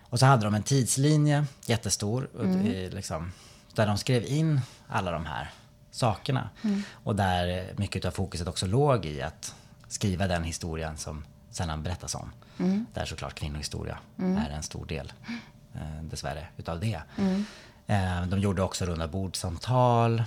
[0.03, 2.29] Och så hade de en tidslinje, jättestor,
[2.67, 3.33] i, liksom,
[3.75, 5.51] där de skrev in alla de här
[5.91, 6.49] sakerna.
[6.93, 9.55] Och där mycket av fokuset också låg i att
[9.89, 12.33] skriva den historien som sällan berättas om.
[12.95, 15.13] Där såklart kvinnohistoria är en stor del,
[15.75, 17.01] eh, dessvärre, utav det.
[17.87, 20.23] Eh, de gjorde också runda bordsamtal.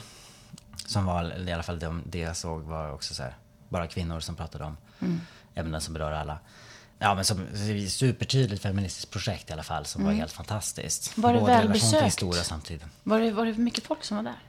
[0.86, 3.38] Som var, i alla fall de, det jag såg var också så här,
[3.70, 4.78] bara kvinnor som pratade om
[5.56, 6.40] ämnen som berör alla.
[7.00, 7.48] Ja men som
[7.90, 11.18] supertydligt feministiskt projekt i alla fall som var helt fantastiskt.
[11.18, 12.02] Var det välbesökt?
[13.20, 14.40] det, var det mycket folk som var där?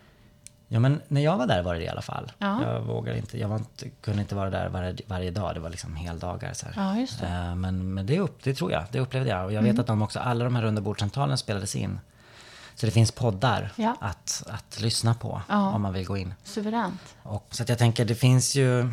[0.73, 2.33] Ja men när jag var där var det i alla fall.
[2.39, 2.63] Ja.
[2.65, 5.55] Jag vågade inte, jag var inte, kunde inte vara där varje, varje dag.
[5.55, 6.67] Det var liksom heldagar så.
[6.77, 7.27] Ja, det.
[7.27, 9.45] Eh, Men, men det, upp, det tror jag, det upplevde jag.
[9.45, 9.81] Och jag vet Mm.
[9.81, 12.01] att de också, alla de här rundabordssamtalen spelades in.
[12.75, 13.97] Så det finns poddar Ja.
[14.01, 16.35] att, att lyssna på om man vill gå in.
[16.45, 17.17] Suveränt.
[17.23, 18.93] Och, så att jag tänker, det finns ju...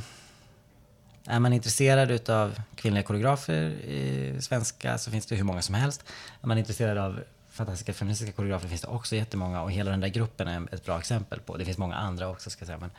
[1.30, 6.04] Är man intresserad utav kvinnliga koreografer i svenska så finns det hur många som helst.
[6.42, 7.20] Är man intresserad av
[7.58, 11.00] fantastiska feministiska koreografer finns det också jättemånga och hela den där gruppen är ett bra
[11.00, 11.58] exempel på.
[11.58, 12.80] Det finns många andra också ska jag säga.
[12.80, 12.92] Men,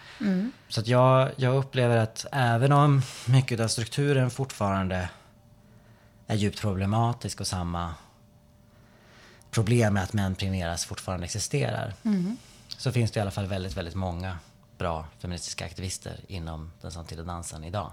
[0.68, 5.10] Så att jag, jag upplever att även om mycket av strukturen fortfarande
[6.26, 7.94] är djupt problematisk och samma
[9.50, 11.94] problem med att män premieras fortfarande existerar.
[12.68, 14.38] Så finns det i alla fall väldigt, väldigt många
[14.78, 17.92] bra feministiska aktivister inom den samtida dansen idag.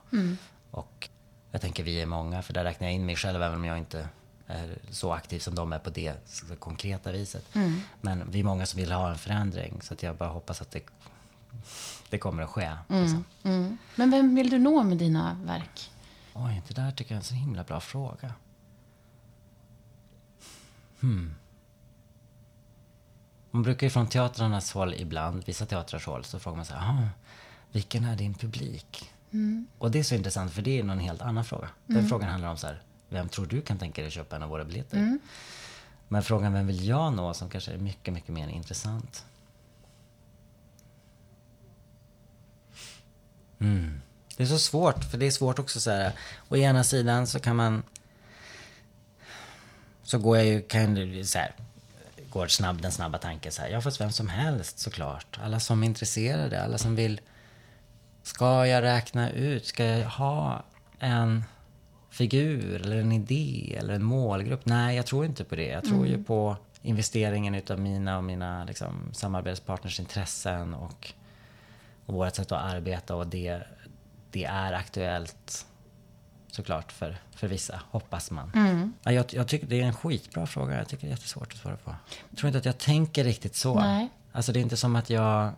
[0.72, 1.10] Och
[1.52, 3.78] jag tänker vi är många, för där räknar jag in mig själv även om jag
[3.78, 4.10] inte
[4.48, 6.14] är så aktiv som de är på det
[6.60, 7.46] konkreta viset.
[8.02, 10.72] Men vi är många som vill ha en förändring så att jag bara hoppas att
[10.72, 10.84] det,
[12.10, 12.72] det kommer att ske.
[12.88, 13.26] Liksom.
[13.44, 13.78] Mm.
[13.96, 15.92] Men vem vill du nå med dina verk?
[16.34, 18.34] Oj, det där tycker jag är en så himla bra fråga.
[21.00, 21.36] Hmm.
[23.52, 26.90] Man brukar ju från teatrarnas håll ibland, vissa teatrars håll, så frågar man så här,
[26.90, 27.10] "Ah,
[27.72, 29.12] vilken är din publik?
[29.78, 31.70] Och det är så intressant för det är någon helt annan fråga.
[31.86, 34.50] Den frågan handlar om så här, vem tror du kan tänka dig köpa en av
[34.50, 35.20] våra biljetter?
[36.08, 39.26] Men frågan vem vill jag nå som kanske är mycket, mycket mer intressant.
[43.60, 44.02] Mm.
[44.38, 46.12] Det är så svårt, för det är svårt också så här.
[46.50, 47.84] Å ena sidan så kan man...
[50.04, 51.54] Så går jag ju, kan det så här,
[52.30, 53.70] går snabb, den snabba tanken så här.
[53.70, 55.40] Ja, fast vem som helst såklart.
[55.44, 57.22] Alla som är intresserade, alla som vill...
[58.24, 59.66] Ska jag räkna ut?
[59.66, 60.64] Ska jag ha
[61.00, 61.44] en
[62.16, 64.66] figur eller en idé eller en målgrupp?
[64.66, 65.68] Nej, jag tror inte på det.
[65.68, 66.12] Jag tror mm.
[66.12, 71.14] ju på investeringen utav mina och mina liksom, samarbetspartners intressen och,
[72.06, 73.64] och vårt sätt att arbeta och det,
[74.32, 75.66] det är aktuellt
[76.48, 78.52] såklart för, för vissa, hoppas man.
[78.56, 78.94] Mm.
[79.04, 80.78] Ja, jag, jag, tycker det är en skitbra fråga.
[80.78, 81.96] Jag tycker det är jättesvårt att svara på.
[82.30, 83.80] Jag tror inte att jag tänker riktigt så.
[83.80, 84.10] Nej.
[84.32, 85.52] Alltså det är inte som att jag...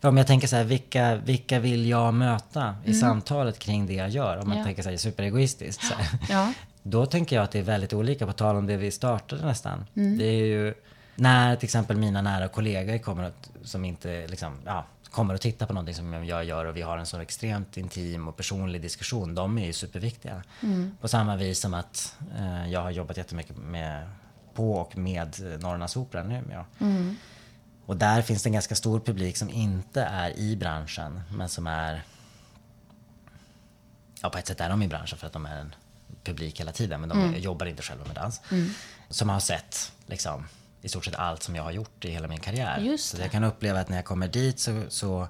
[0.00, 3.00] För om jag tänker så här, vilka, vilka vill jag möta i mm.
[3.00, 4.36] samtalet kring det jag gör?
[4.36, 4.64] Om man ja.
[4.64, 5.84] tänker så här superegoistiskt.
[5.84, 6.18] Så här.
[6.28, 6.52] Ja.
[6.82, 9.84] Då tänker jag att det är väldigt olika, på tal om det vi startade nästan.
[9.94, 10.18] Mm.
[10.18, 10.74] Det är ju
[11.14, 15.66] när till exempel mina nära kollegor kommer att, som inte liksom, ja, kommer och tittar
[15.66, 19.34] på någonting som jag gör och vi har en så extremt intim och personlig diskussion,
[19.34, 20.42] de är ju superviktiga.
[20.62, 20.96] Mm.
[21.00, 24.08] På samma vis som att eh, jag har jobbat jättemycket med,
[24.54, 26.42] på och med Norrlandsoperan nu.
[26.52, 26.64] Ja.
[26.80, 27.16] Mm.
[27.88, 31.66] Och där finns det en ganska stor publik som inte är i branschen, men som
[31.66, 32.02] är...
[34.22, 35.74] Ja, på ett sätt är de i branschen för att de är en
[36.24, 37.40] publik hela tiden, men de mm.
[37.40, 38.40] jobbar inte själva med dans.
[38.50, 38.70] Mm.
[39.08, 40.48] Som har sett liksom
[40.82, 42.78] i stort sett allt som jag har gjort i hela min karriär.
[42.78, 45.28] Just så jag kan uppleva att när jag kommer dit så, så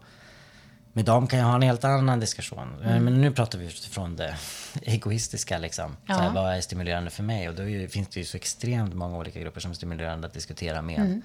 [0.92, 2.74] med dem kan jag ha en helt annan diskussion.
[2.84, 3.04] Mm.
[3.04, 4.36] Men nu pratar vi utifrån det
[4.82, 5.58] egoistiska.
[5.58, 5.96] Liksom.
[6.06, 6.14] Ja.
[6.14, 7.48] Så här, vad är stimulerande för mig?
[7.48, 10.82] Och då finns det ju så extrement många olika grupper som är stimulerande att diskutera
[10.82, 11.00] med.
[11.00, 11.22] Mm.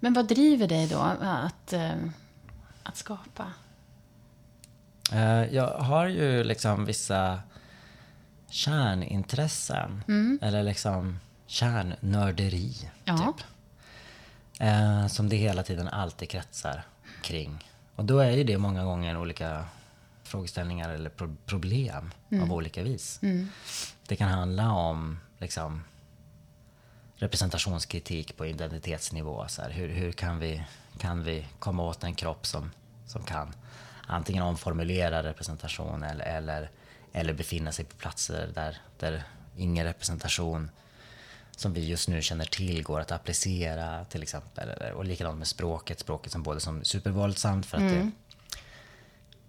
[0.00, 1.96] Men vad driver dig då att, äh,
[2.82, 3.52] att skapa?
[5.12, 7.40] Uh, jag har ju liksom vissa
[8.50, 10.04] kärnintressen.
[10.08, 10.38] Mm.
[10.42, 12.90] Eller liksom kärnnörderi.
[13.04, 13.16] Ja.
[13.16, 13.46] Typ.
[14.60, 16.82] Eh, som det hela tiden alltid kretsar
[17.22, 17.68] kring.
[17.94, 19.64] Och då är ju det många gånger olika
[20.22, 22.44] frågeställningar eller pro problem mm.
[22.44, 23.18] av olika vis.
[23.22, 23.48] Mm.
[24.06, 25.84] Det kan handla om liksom,
[27.18, 29.44] representationskritik på identitetsnivå.
[29.48, 30.62] Så här, hur, hur kan, vi,
[30.98, 32.70] kan vi komma åt en kropp som,
[33.06, 33.52] som kan
[34.06, 36.70] antingen omformulera representation eller, eller,
[37.12, 39.22] eller befinna sig på platser där, där
[39.56, 40.70] ingen representation
[41.56, 44.92] som vi just nu känner till går att applicera till exempel.
[44.92, 47.94] Och likadant med språket, språket som både som supervåldsamt för att mm.
[47.94, 48.10] det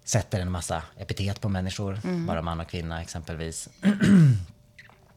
[0.04, 2.26] sätter en massa epitet på människor, mm.
[2.26, 3.68] bara man och kvinna exempelvis.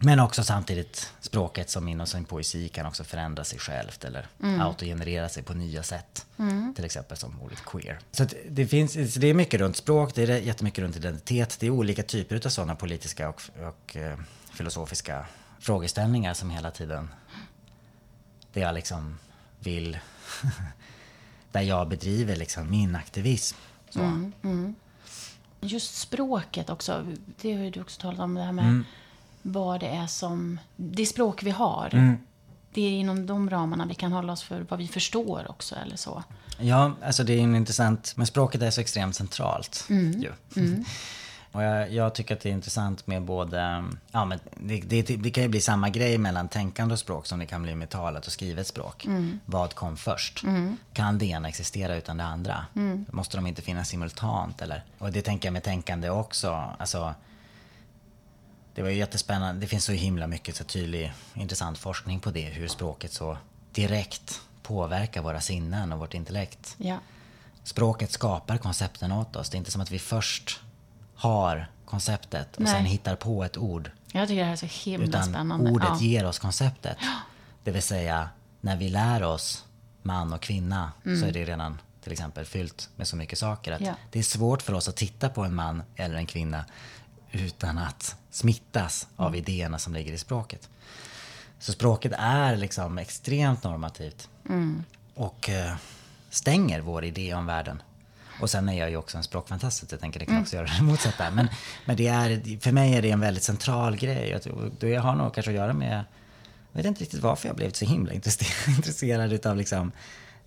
[0.06, 4.62] Men också samtidigt språket som inom sin poesi kan också förändra sig självt eller mm.
[4.62, 6.26] autogenerera sig på nya sätt.
[6.38, 6.74] Mm.
[6.76, 8.00] Till exempel som ordet queer.
[8.12, 11.58] Så det, finns, det är mycket runt språk, det är jättemycket runt identitet.
[11.60, 14.18] Det är olika typer av sådana politiska och, och eh,
[14.52, 15.26] filosofiska
[15.60, 17.10] frågeställningar som hela tiden,
[18.54, 19.20] där jag liksom
[19.60, 19.98] vill,
[21.52, 23.58] där jag bedriver liksom min aktivism.
[23.96, 24.76] Mm, mm.
[25.62, 27.06] Just språket också,
[27.42, 28.86] det har ju du också talat om, det här med mm.
[29.46, 31.90] Vad det är som, det språk vi har.
[31.94, 32.18] Mm.
[32.74, 35.96] Det är inom de ramarna vi kan hålla oss för vad vi förstår också, eller
[35.96, 36.24] så.
[36.60, 40.22] Ja, alltså det är en intressant, men språket är så extremt centralt mm.
[40.22, 40.32] ju.
[40.56, 40.84] Mm.
[41.54, 45.32] Och jag, jag, tycker att det är intressant med både, ja men det, det, det,
[45.32, 48.28] kan ju bli samma grej mellan tänkande och språk som det kan bli med talat
[48.28, 49.06] och skrivet språk.
[49.06, 49.40] Mm.
[49.46, 50.44] Vad kom först?
[50.44, 50.78] Mm.
[50.94, 52.66] Kan det ena existera utan det andra?
[52.76, 53.06] Mm.
[53.12, 54.84] Måste de inte finnas simultant eller?
[54.98, 56.74] Och det tänker jag med tänkande också.
[56.78, 57.14] Alltså,
[58.76, 59.62] det var ju jättespännande.
[59.62, 62.46] Det finns så himla mycket så tydlig, intressant forskning på det.
[62.46, 63.38] Hur språket så
[63.72, 66.76] direkt påverkar våra sinnen och vårt intellekt.
[66.78, 66.98] Ja.
[67.64, 69.50] Språket skapar koncepten åt oss.
[69.50, 70.60] Det är inte som att vi först
[71.16, 72.74] har konceptet och Nej.
[72.74, 73.92] sen hittar på ett ord.
[74.12, 75.72] Jag tycker det här är så himla Utan spännande.
[75.72, 76.00] ordet ja.
[76.00, 76.98] ger oss konceptet.
[77.64, 78.30] Det vill säga,
[78.62, 79.66] när vi lär oss
[80.02, 81.20] man och kvinna mm.
[81.20, 83.72] så är det redan till exempel fyllt med så mycket saker.
[83.72, 83.94] Att ja.
[84.12, 86.66] Det är svårt för oss att titta på en man eller en kvinna
[87.34, 89.28] utan att smittas mm.
[89.28, 90.70] av idéerna som ligger i språket.
[91.60, 94.30] Så språket är liksom extremt normativt.
[94.50, 94.84] Mm.
[95.16, 95.74] Och eh,
[96.30, 97.82] stänger vår idé om världen.
[98.42, 100.44] Och sen är jag ju också en språkfantast, jag tänker det kan mm.
[100.44, 101.32] också göra det motsatta.
[101.32, 101.48] Men,
[101.86, 104.40] men det är, för mig är det en väldigt central grej.
[104.80, 106.04] Det har nog kanske att göra med,
[106.72, 108.14] jag vet inte riktigt varför jag blev så himla
[108.68, 109.92] intresserad utav liksom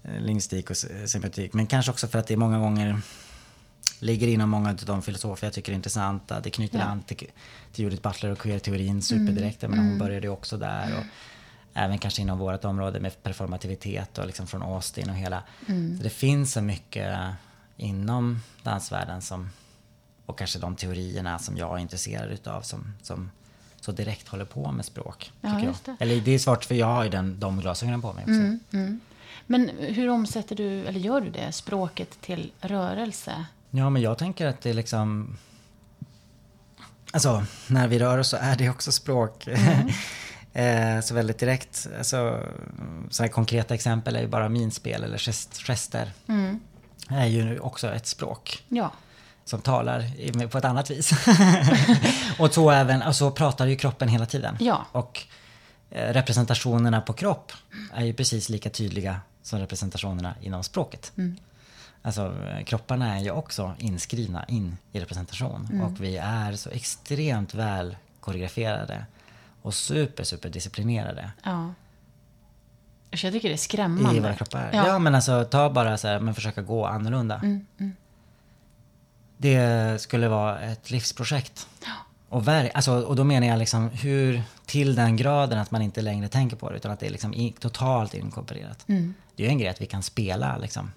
[0.03, 0.77] eh, lingvistik och
[1.07, 1.53] semiotik.
[1.53, 3.01] Men kanske också för att det många gånger
[3.99, 6.41] ligger inom många av de filosofer jag tycker är intressanta.
[6.41, 6.85] Det knyter ja.
[6.85, 7.17] an till,
[7.73, 9.65] till Judith Butler och queer-teorin superdirekt.
[9.65, 9.71] Mm.
[9.71, 9.99] Men hon mm.
[10.07, 10.95] började också där.
[10.99, 11.05] Och,
[11.77, 15.43] även kanske inom vårt område med performativitet och liksom från Austin och hela.
[15.67, 15.97] Mm.
[15.97, 17.19] Så det finns så mycket
[17.77, 19.51] inom dansvärlden som,
[20.27, 23.31] och kanske de teorierna som jag är intresserad utav som, som
[23.81, 25.33] så direkt håller på med språk.
[25.41, 25.97] Ja, det.
[26.01, 28.77] Eller det är svårt för jag har ju den, de glasögonen på mig också.
[28.77, 29.01] Mm.
[29.47, 33.47] Men hur omsätter du, eller gör du det, språket till rörelse?
[33.77, 35.37] Ja, men jag tänker att det är liksom...
[37.13, 39.49] Alltså, när vi rör oss så är det också språk.
[40.53, 41.87] eh, så väldigt direkt.
[41.99, 42.41] Alltså,
[43.11, 46.13] så konkreta exempel är ju bara minspel eller gest, gester.
[46.29, 46.61] Mm.
[47.09, 48.93] Är ju också ett språk Ja.
[49.45, 51.13] som talar på ett annat vis.
[52.39, 54.57] och så även, alltså pratar ju kroppen hela tiden.
[54.61, 54.87] Ja.
[54.93, 55.23] Och
[55.91, 57.53] eh, representationerna på kropp
[57.95, 61.13] är ju precis lika tydliga som representationerna inom språket.
[62.07, 62.35] Alltså
[62.67, 69.07] kropparna är ju också inskrivna in i representation och vi är så extremt väl koreograferade
[69.63, 71.73] och super, super disciplinerade ja.
[73.15, 74.17] Så Jag tycker det är skrämmande.
[74.17, 74.71] i våra kroppar.
[74.73, 74.87] Ja.
[74.87, 74.99] Ja.
[74.99, 77.41] men alltså ta bara så här, men försöka gå annorlunda.
[79.37, 81.69] Det skulle vara ett livsprojekt.
[82.29, 86.03] Och, ver- alltså, och då menar jag liksom hur, till den graden att man inte
[86.03, 88.85] längre tänker på det utan att det är liksom i, totalt inkorporerat.
[88.87, 90.93] Det är ju en grej att vi kan spela liksom.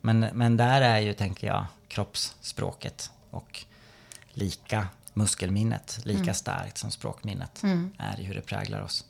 [0.00, 3.64] Men, men där är ju, tänker jag, kroppsspråket och
[4.32, 7.62] lika muskelminnet, lika starkt som språkminnet
[7.98, 9.04] är i hur det präglar oss.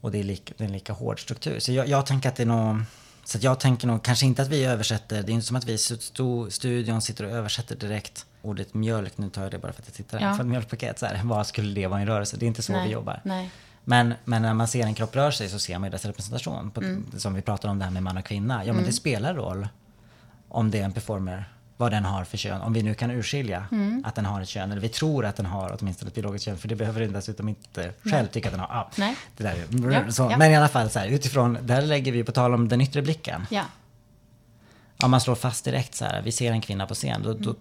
[0.00, 1.60] Och det är, lika, det är en lika hård struktur.
[1.60, 2.82] Så jag, jag tänker att det är nog...
[3.24, 5.72] Så jag tänker nog kanske inte att vi översätter, det är inte som att vi
[5.72, 9.82] i stu- studion sitter och översätter direkt ordet mjölk, nu tar jag det bara för
[9.82, 10.34] att jag tittar Ja.
[10.36, 12.36] på ett mjölkpaket så här, vad skulle det vara i rörelse?
[12.36, 13.20] Det är inte så Nej, vi jobbar.
[13.24, 13.50] nej.
[13.90, 16.70] Men, men när man ser en kropp röra sig så ser man ju dess representation.
[16.70, 17.06] På, Mm.
[17.18, 18.64] Som vi pratar om det här med man och kvinna.
[18.64, 19.68] Ja men det spelar roll
[20.48, 21.44] om det är en performer,
[21.76, 22.60] vad den har för kön.
[22.60, 24.04] Om vi nu kan urskilja Mm.
[24.06, 26.58] att den har ett kön, eller vi tror att den har åtminstone ett biologiskt kön,
[26.58, 28.68] för det behöver den dessutom inte själv tycka att den har.
[28.68, 29.16] Ja, Nej.
[29.36, 30.22] Det där är, Ja, så.
[30.30, 30.36] ja.
[30.38, 33.02] Men i alla fall, så här, utifrån, där lägger vi på tal om den yttre
[33.02, 33.46] blicken.
[33.50, 33.64] Ja.
[35.02, 37.54] Om man slår fast direkt så här, vi ser en kvinna på scen, då, då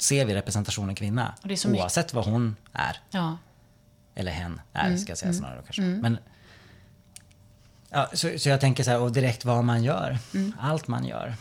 [0.00, 1.34] ser vi representationen kvinna.
[1.44, 1.76] Mm.
[1.80, 2.96] Oavsett vad hon är.
[3.10, 3.36] Ja.
[4.14, 5.82] Eller hen är, Mm, ska jag säga snarare då kanske.
[5.82, 6.18] Men,
[7.90, 10.18] ja, så, så jag tänker så här, och direkt vad man gör.
[10.34, 10.52] Mm.
[10.60, 11.34] Allt man gör.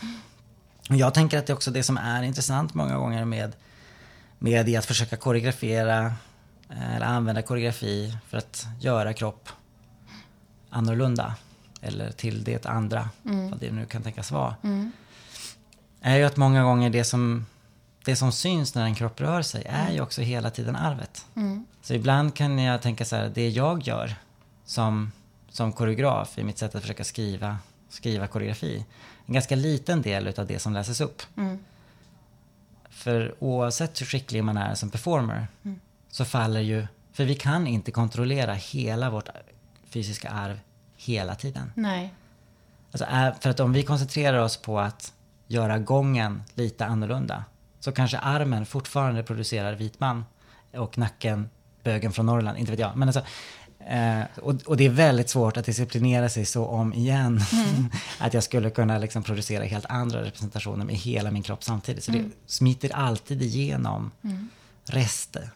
[0.90, 3.56] Och jag tänker att det är också det som är intressant många gånger med,
[4.40, 6.14] med i att försöka koreografera
[6.70, 9.50] eh, eller använda koreografi för att göra kropp
[10.70, 11.36] annorlunda.
[11.82, 14.56] Eller till det andra, vad det nu kan tänkas vara.
[16.02, 17.46] Är ju att många gånger det som,
[18.06, 21.26] det som syns när en kropp rör sig är ju också hela tiden arvet.
[21.82, 24.16] Så ibland kan jag tänka så här, det jag gör
[24.66, 25.12] som,
[25.50, 27.58] som koreograf i mitt sätt att försöka skriva,
[27.90, 28.86] skriva koreografi.
[29.26, 31.22] En ganska liten del utav det som läses upp.
[32.90, 35.48] För oavsett hur skicklig man är som performer
[36.10, 39.30] så faller ju, för vi kan inte kontrollera hela vårt
[39.90, 40.60] fysiska arv
[40.98, 41.72] hela tiden.
[41.76, 42.14] Nej.
[42.92, 43.06] Alltså,
[43.42, 45.14] för att om vi koncentrerar oss på att
[45.48, 47.44] göra gången lite annorlunda
[47.82, 50.26] så kanske armen fortfarande producerar vit man
[50.74, 51.50] och nacken
[51.84, 52.96] bögen från Norrland, inte vet jag.
[52.98, 53.24] Men alltså,
[53.90, 57.42] eh, och, och det är väldigt svårt att disciplinera sig så om igen.
[58.20, 62.04] att jag skulle kunna liksom producera helt andra representationer med hela min kropp samtidigt.
[62.04, 64.12] Så det smiter alltid igenom
[64.86, 65.50] rester.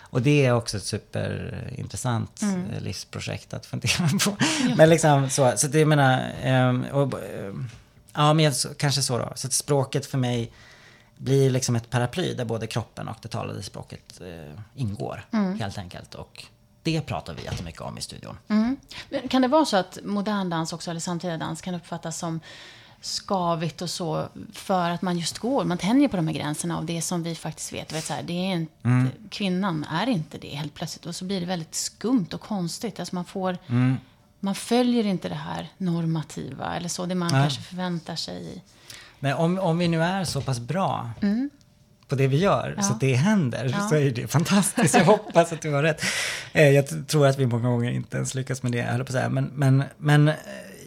[0.00, 4.36] Och det är också ett superintressant eh, livsprojekt att fundera på.
[4.76, 7.68] Men liksom så, så det menar, ehm, och, ehm,
[8.14, 9.32] ja men jag- kanske så då.
[9.34, 10.52] Så att språket för mig
[11.20, 15.24] blir liksom ett paraply där både kroppen och det talade språket eh, ingår
[15.58, 16.14] helt enkelt.
[16.14, 16.44] Och
[16.82, 18.38] det pratar vi jättemycket om i studion.
[18.48, 18.76] Mm.
[19.10, 22.40] Men kan det vara så att modern dans också, eller samtida dans, kan uppfattas som
[23.00, 26.86] skavigt och så för att man just går, man tänjer på de här gränserna av
[26.86, 27.92] det som vi faktiskt vet.
[27.92, 31.40] vet så här, det är inte, Kvinnan är inte det helt plötsligt och så blir
[31.40, 33.00] det väldigt skumt och konstigt.
[33.00, 33.58] Alltså man får,
[34.40, 37.42] man följer inte det här normativa eller så, det man Nej.
[37.42, 38.62] kanske förväntar sig.
[39.20, 41.10] Men om, om vi nu är så pass bra
[42.08, 43.88] på det vi gör så att det händer Ja.
[43.88, 44.94] så är det fantastiskt.
[44.94, 46.02] Jag hoppas att du har rätt.
[46.52, 49.10] Eh, Jag tror att vi många gånger inte ens lyckas med det, jag på att
[49.12, 49.28] säga.
[49.28, 50.34] Men, men, men eh,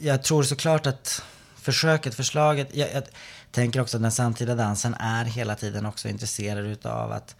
[0.01, 1.23] jag tror såklart att
[1.55, 3.03] försöket, förslaget, jag, jag
[3.51, 7.36] tänker också att den samtida dansen är hela tiden också intresserad utav att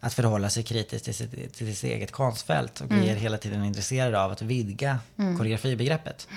[0.00, 3.64] att förhålla sig kritiskt till sitt, till sitt eget konstfält och vi är hela tiden
[3.64, 6.28] intresserade av att vidga koreografibegreppet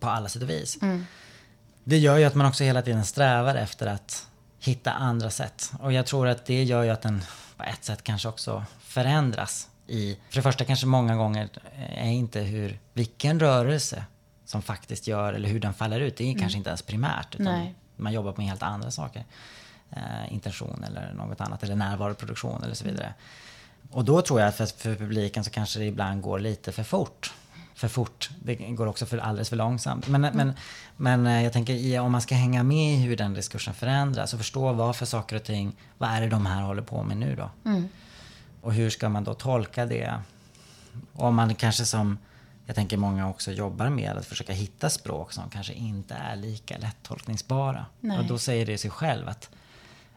[0.00, 0.78] på alla sätt och vis.
[1.84, 4.26] Det gör ju att man också hela tiden strävar efter att
[4.58, 5.72] hitta andra sätt.
[5.80, 7.22] Och jag tror att det gör ju att den
[7.56, 10.18] på ett sätt kanske också förändras i...
[10.28, 11.48] För det första kanske många gånger
[11.94, 14.04] är inte hur, vilken rörelse
[14.44, 17.34] som faktiskt gör, eller hur den faller ut, det är kanske inte ens primärt.
[17.34, 17.74] Utan Nej.
[17.96, 19.24] man jobbar med helt andra saker.
[19.90, 23.14] Eh, intention eller något annat, eller närvaroproduktion eller så vidare.
[23.90, 26.82] Och då tror jag att för, för publiken så kanske det ibland går lite för
[26.82, 27.32] fort.
[27.74, 28.30] För fort.
[28.42, 30.08] Det går också för alldeles för långsamt.
[30.08, 30.52] Men, men,
[30.96, 34.38] men eh, jag tänker om man ska hänga med i hur den diskursen förändras och
[34.38, 37.36] förstå vad för saker och ting, vad är det de här håller på med nu
[37.36, 37.50] då?
[38.60, 40.14] Och hur ska man då tolka det?
[41.12, 42.18] Och om man kanske som,
[42.66, 46.78] jag tänker många också jobbar med att försöka hitta språk som kanske inte är lika
[46.78, 47.86] lättolkningsbara.
[48.00, 48.18] Nej.
[48.18, 49.50] Och då säger det sig själv att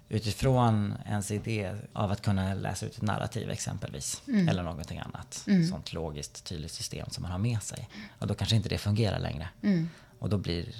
[0.10, 4.22] utifrån ens idé av att kunna läsa ut ett narrativ exempelvis.
[4.28, 4.50] Mm.
[4.50, 5.46] Eller någonting annat.
[5.70, 7.90] Sånt logiskt tydligt system som man har med sig.
[8.20, 9.50] Och då kanske inte det fungerar längre.
[9.62, 9.90] Mm.
[10.20, 10.76] Och då blir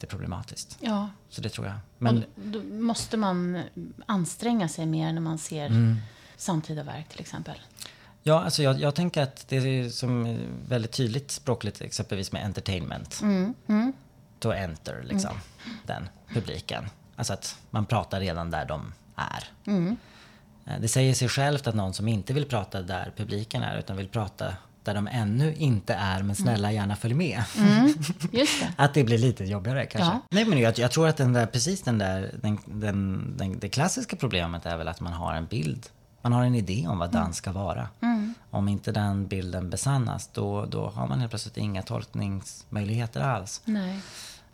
[0.00, 0.78] det problematiskt.
[0.80, 1.76] Ja, Så det tror jag.
[1.98, 3.62] Men och då måste man
[4.06, 5.96] anstränga sig mer när man ser Mm.
[6.36, 7.56] samtida verk till exempel.
[8.22, 10.38] ja, alltså jag, jag tänker att det är som
[10.68, 13.20] väldigt tydligt språkligt exempelvis med entertainment.
[13.22, 13.54] Mm.
[13.66, 13.92] Mm.
[14.38, 15.36] To enter liksom
[15.86, 16.84] den publiken.
[17.18, 19.44] Alltså att man pratar redan där de är.
[19.66, 19.96] Mm.
[20.66, 23.96] Eh, Det säger sig självt att någon som inte vill prata där publiken är utan
[23.96, 27.42] vill prata där de ännu inte är men snälla gärna följ med.
[28.32, 28.72] Just det.
[28.76, 30.10] Att det blir lite jobbigare kanske.
[30.12, 30.20] Ja.
[30.30, 33.68] Nej men jag, jag tror att den där, precis den där, den, den, den, det
[33.68, 35.86] klassiska problemet är väl att man har en bild.
[36.22, 37.88] Man har en idé om vad dans ska vara.
[38.50, 43.60] Om inte den bilden besannas då, då har man helt plötsligt inga tolkningsmöjligheter alls.
[43.64, 43.98] Nej.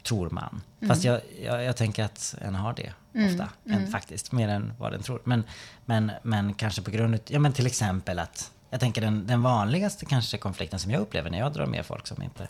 [0.06, 0.62] Tror man.
[0.88, 2.92] Fast jag, jag, jag tänker att en har det
[3.32, 3.48] ofta.
[3.64, 4.32] En, faktiskt.
[4.32, 5.20] Mer än vad den tror.
[5.24, 5.44] Men,
[5.84, 9.42] men, men kanske på grund av, ja men till exempel att jag tänker den, den
[9.42, 12.48] vanligaste kanske konflikten som jag upplever när jag drar med folk som inte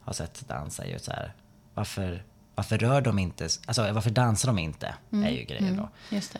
[0.00, 1.32] har sett dans är ju så här.
[1.74, 2.22] Varför,
[2.54, 4.94] varför rör de inte, alltså varför dansar de inte?
[5.10, 5.88] Är ju grejen då.
[6.16, 6.38] Just det.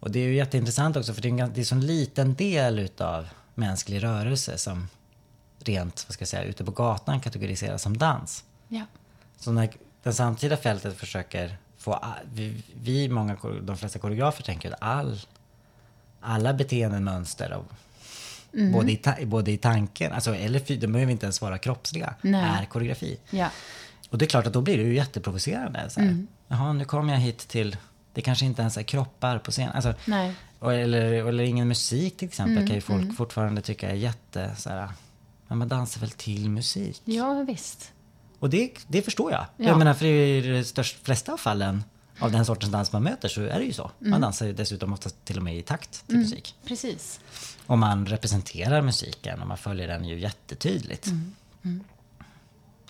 [0.00, 1.86] Och det är ju jätteintressant också för det är en, gan- det är en sån
[1.86, 4.88] liten del utav mänsklig rörelse som
[5.64, 8.44] rent, vad ska jag säga, ute på gatan kategoriseras som dans.
[8.68, 8.84] Ja.
[9.44, 9.70] Så när
[10.02, 15.20] det samtida fältet försöker få, vi, vi många, de flesta koreografer tänker att all,
[16.20, 17.64] alla beteendemönster av,
[18.56, 18.72] Mm.
[18.72, 22.44] både, i ta, både i tanken, alltså, eller de behöver inte ens vara kroppsliga, Nej.
[22.60, 23.18] är koreografi.
[23.30, 23.50] Ja.
[24.10, 25.90] Och det är klart att då blir det ju jätteprovocerande.
[25.90, 26.06] Så här.
[26.08, 26.26] Mm.
[26.48, 27.76] Jaha, nu kommer jag hit till,
[28.12, 29.70] det kanske inte ens är kroppar på scen.
[29.74, 29.94] Alltså,
[30.58, 34.50] och, eller, eller ingen musik till exempel Mm, kan ju folk fortfarande tycka är jätte
[34.56, 34.88] så här,
[35.48, 37.02] men man dansar väl till musik?
[37.04, 37.92] Ja, visst.
[38.44, 39.46] Och det, det förstår jag.
[39.56, 39.64] Ja.
[39.64, 41.84] Jag menar för i de största flesta av fallen
[42.18, 43.90] av den sortens dans man möter så är det ju så.
[44.00, 44.10] Mm.
[44.10, 46.54] Man dansar ju dessutom ofta till och med i takt till musik.
[46.66, 47.20] Precis.
[47.66, 51.06] Och man representerar musiken och man följer den ju jättetydligt.
[51.06, 51.84] Mm.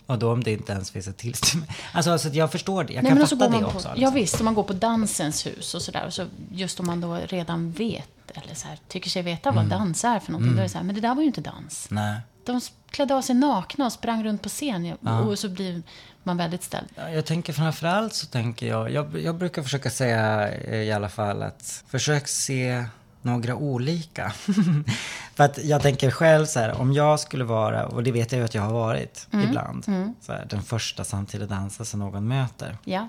[0.06, 1.64] Och då om det inte ens finns ett tillstånd.
[1.92, 2.92] Alltså, alltså jag förstår det.
[2.92, 3.88] Jag Nej, kan men så fatta det på, också.
[3.88, 4.14] Ja liksom.
[4.14, 6.10] visst, om man går på Dansens hus och sådär.
[6.10, 10.04] Så just om man då redan vet, eller så här, tycker sig veta vad dans
[10.04, 10.54] är för någonting.
[10.54, 11.86] Då är det så här, men det där var ju inte dans.
[11.90, 12.20] Nej.
[12.46, 14.92] De klädde av sig nakna och sprang runt på scen.
[14.92, 15.82] Och så blir
[16.22, 16.88] man väldigt ställd.
[16.94, 21.08] Ja, Jag tänker framförallt så tänker jag, jag, jag brukar försöka säga eh, i alla
[21.08, 22.84] fall att försök se
[23.22, 24.30] några olika.
[25.34, 28.38] För att jag tänker själv så här, om jag skulle vara, och det vet jag
[28.38, 29.84] ju att jag har varit ibland,
[30.20, 32.78] Så här, den första samtida dansen som någon möter.
[32.84, 33.08] Ja.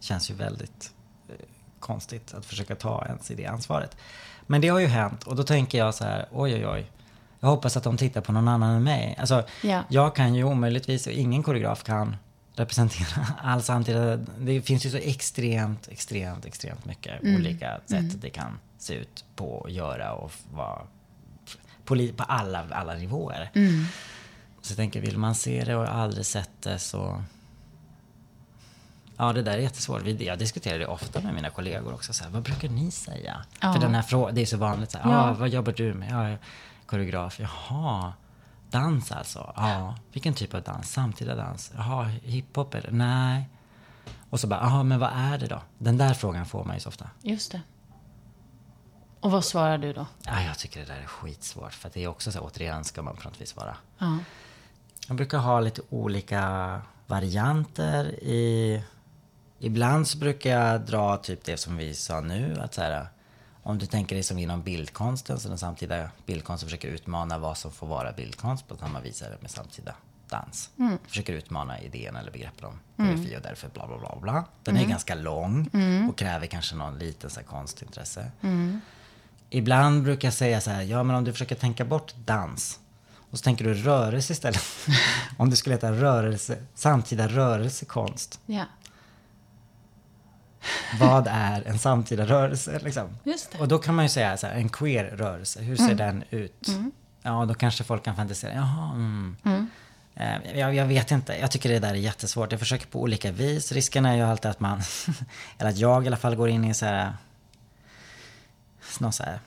[0.00, 0.90] Känns ju väldigt
[1.28, 1.34] eh,
[1.80, 3.96] konstigt att försöka ta ens i det ansvaret.
[4.46, 6.90] Men det har ju hänt och då tänker jag så här, oj oj oj.
[7.40, 9.16] Jag hoppas att de tittar på någon annan än mig.
[9.18, 9.82] Alltså, Ja.
[9.88, 12.16] jag kan ju omöjligtvis, och ingen koreograf kan
[12.54, 14.16] representera all samtida.
[14.38, 19.50] Det finns ju så extremt, extremt, extremt mycket olika sätt det kan se ut på
[19.50, 20.82] och göra och vara
[21.84, 23.50] på, på alla, alla nivåer.
[24.62, 27.22] Så jag tänker, vill man se det och aldrig sett det så
[29.18, 30.02] Ja, det där är jättesvårt.
[30.20, 32.12] Jag diskuterar det ofta med mina kollegor också.
[32.12, 33.44] Så här, vad brukar ni säga?
[33.60, 33.72] Ja.
[33.72, 34.90] För den här frågan, det är så vanligt.
[34.90, 35.30] Så här, Ja.
[35.30, 36.12] ah, vad jobbar du med?
[36.12, 36.38] Är
[36.86, 37.40] koreograf.
[37.40, 38.12] Jaha,
[38.70, 39.52] dans alltså?
[39.56, 39.94] Ja.
[40.12, 40.92] Vilken typ av dans?
[40.92, 41.72] Samtida dans?
[41.76, 42.90] Jaha, hiphop eller?
[42.90, 43.48] Nej.
[44.30, 45.62] Och så bara, jaha, men vad är det då?
[45.78, 47.10] Den där frågan får man ju så ofta.
[47.22, 47.60] Just det.
[49.20, 50.06] Och vad svarar du då?
[50.22, 51.74] Ja, jag tycker det där är skitsvårt.
[51.74, 54.18] För det är också så här, återigen ska man på något vis vara Ja.
[55.08, 58.82] Jag brukar ha lite olika varianter i...
[59.58, 63.06] Ibland så brukar jag dra typ det som vi sa nu, att så här,
[63.66, 67.70] om du tänker dig som inom bildkonsten, så den samtida bildkonsten försöker utmana vad som
[67.72, 69.94] får vara bildkonst på samma vis är det med samtida
[70.28, 70.70] dans.
[71.06, 74.44] Försöker utmana idén eller begreppen om koreografi och därför bla bla bla bla.
[74.62, 75.70] Den är ganska lång
[76.10, 78.30] och kräver kanske någon liten så här konstintresse.
[79.50, 82.80] Ibland brukar jag säga så här, ja men om du försöker tänka bort dans
[83.30, 84.62] och så tänker du rörelse istället.
[85.36, 88.40] om det skulle heta rörelse, samtida rörelsekonst.
[88.46, 88.64] Ja.
[91.00, 92.80] Vad är en samtida rörelse?
[92.84, 93.18] Liksom?
[93.58, 96.68] Och då kan man ju säga så här, en queer rörelse, hur ser den ut?
[97.22, 99.36] Ja, då kanske folk kan fantisera, jaha, mm.
[100.14, 102.52] Eh, Jag, jag vet inte, jag tycker det där är jättesvårt.
[102.52, 103.72] Jag försöker på olika vis.
[103.72, 104.82] Risken är ju alltid att man,
[105.58, 107.12] eller att jag i alla fall går in i så här,
[109.00, 109.40] någon så här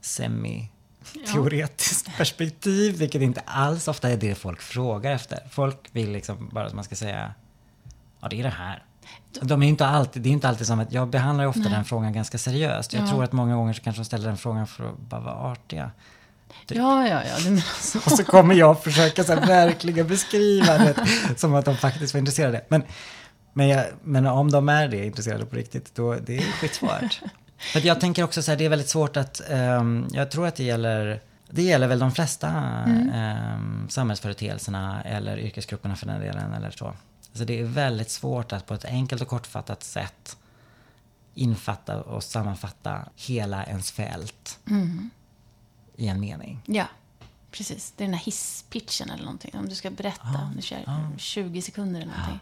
[0.00, 5.38] semi-teoretiskt perspektiv, vilket inte alls ofta är det folk frågar efter.
[5.50, 7.34] Folk vill liksom bara att man ska säga,
[8.20, 8.82] ja det är det här.
[9.42, 12.12] De är inte alltid, det är inte alltid som att jag behandlar ofta den frågan
[12.12, 12.92] ganska seriöst.
[12.92, 13.08] Jag Ja.
[13.10, 15.90] tror att många gånger så kanske de ställer den frågan för att bara vara artiga.
[16.68, 17.98] Ja, ja, ja, du menar så.
[17.98, 20.94] Och så kommer jag försöka så här, verkligen beskriva det
[21.36, 22.64] som att de faktiskt var intresserade.
[22.68, 22.82] Men,
[23.52, 27.20] men, jag, men om de är det, intresserade på riktigt, då det är skitsvårt.
[27.72, 30.56] För jag tänker också så här, det är väldigt svårt att, ehm, jag tror att
[30.56, 32.48] det gäller, det gäller väl de flesta
[33.14, 36.94] ehm, samhällsföreteelserna eller yrkesgrupperna för den delen eller så.
[37.34, 40.36] Alltså det är väldigt svårt att på ett enkelt och kortfattat sätt
[41.34, 44.58] infatta och sammanfatta hela ens fält
[45.96, 46.60] i en mening.
[46.66, 46.86] Ja,
[47.50, 47.92] precis.
[47.96, 49.50] Det är den här hisspitchen eller någonting.
[49.58, 50.84] Om du ska berätta, om du kör
[51.18, 52.40] 20 sekunder eller någonting.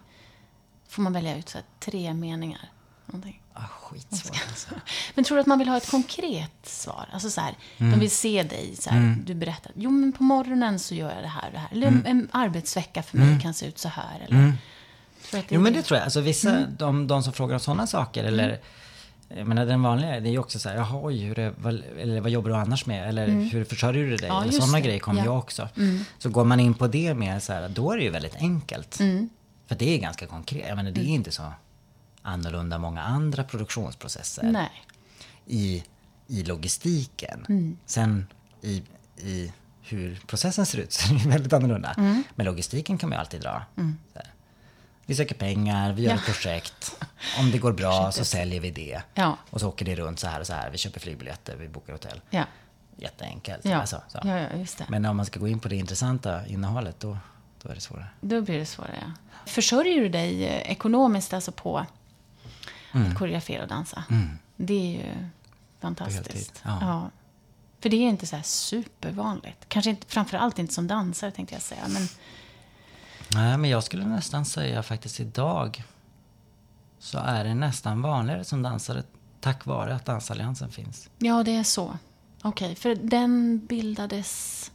[0.88, 2.70] Får man välja ut så tre meningar.
[3.06, 3.42] Någonting.
[3.54, 4.68] Ah, skitsvårt alltså.
[5.14, 7.08] Men tror du att man vill ha ett konkret svar?
[7.12, 7.92] Alltså så här, Mm.
[7.92, 9.72] de vill se dig, så här, du berättar.
[9.76, 11.68] Jo, men på morgonen så gör jag det här och det här.
[11.72, 12.06] Eller Mm.
[12.06, 14.20] en arbetsvecka för mig kan se ut så här.
[14.20, 14.52] Eller,
[15.32, 15.82] Det Jo men det?
[15.82, 16.04] tror jag.
[16.04, 18.60] Alltså vissa, de, de som frågar om sådana saker eller
[19.36, 21.82] jag menar den vanliga, det är ju också så här, jaha oj, hur är, vad,
[21.98, 23.08] eller vad jobbar du annars med?
[23.08, 24.28] Eller hur försörjer du dig?
[24.28, 25.24] Ja, eller sådana grejer kommer Ja.
[25.24, 25.68] ju också.
[26.18, 28.94] Så går man in på det med så här, då är det ju väldigt enkelt.
[29.66, 30.64] För det är ganska konkret.
[30.68, 31.52] Jag menar det är inte så
[32.22, 34.70] annorlunda många andra produktionsprocesser Nej.
[35.46, 35.84] i,
[36.26, 37.46] i logistiken.
[37.48, 37.76] Mm.
[37.86, 38.26] Sen
[38.62, 38.82] i,
[39.16, 39.52] i
[39.82, 41.94] hur processen ser ut så är det väldigt annorlunda.
[41.98, 42.22] Mm.
[42.34, 43.62] Men logistiken kan man ju alltid dra.
[43.76, 43.82] Så
[44.18, 44.31] här.
[45.06, 46.16] Vi söker pengar, vi gör Ja.
[46.16, 46.96] ett projekt.
[47.38, 49.02] Om det går bra så säljer vi det.
[49.14, 49.36] Ja.
[49.50, 50.70] Och så åker det runt så här och så här.
[50.70, 52.20] Vi köper flygbiljetter, vi bokar hotell.
[52.30, 52.44] Ja.
[52.96, 53.64] Jätteenkelt.
[53.64, 53.76] Ja.
[53.76, 54.18] Alltså, så.
[54.24, 54.84] ja, ja, just det.
[54.88, 57.18] Men om man ska gå in på det intressanta innehållet då,
[57.62, 58.06] då är det svårare.
[58.20, 59.12] Då blir det svårare, ja.
[59.46, 61.86] Försörjer du dig eh, ekonomiskt alltså på
[62.94, 63.10] Mm.
[63.12, 64.04] att koreografera och dansa?
[64.56, 65.28] Det är ju
[65.80, 66.26] fantastiskt.
[66.28, 67.10] heltid, ja.
[67.80, 69.64] För det är inte så här supervanligt.
[69.68, 71.80] Kanske inte, framförallt inte som dansare tänkte jag säga.
[71.88, 72.08] Men
[73.34, 75.82] Nej, men jag skulle nästan säga faktiskt idag
[76.98, 79.02] så är det nästan vanligare som dansare
[79.40, 81.08] tack vare att Dansalliansen finns.
[81.18, 81.96] ja, det är så.
[82.42, 84.70] Okej, för den bildades...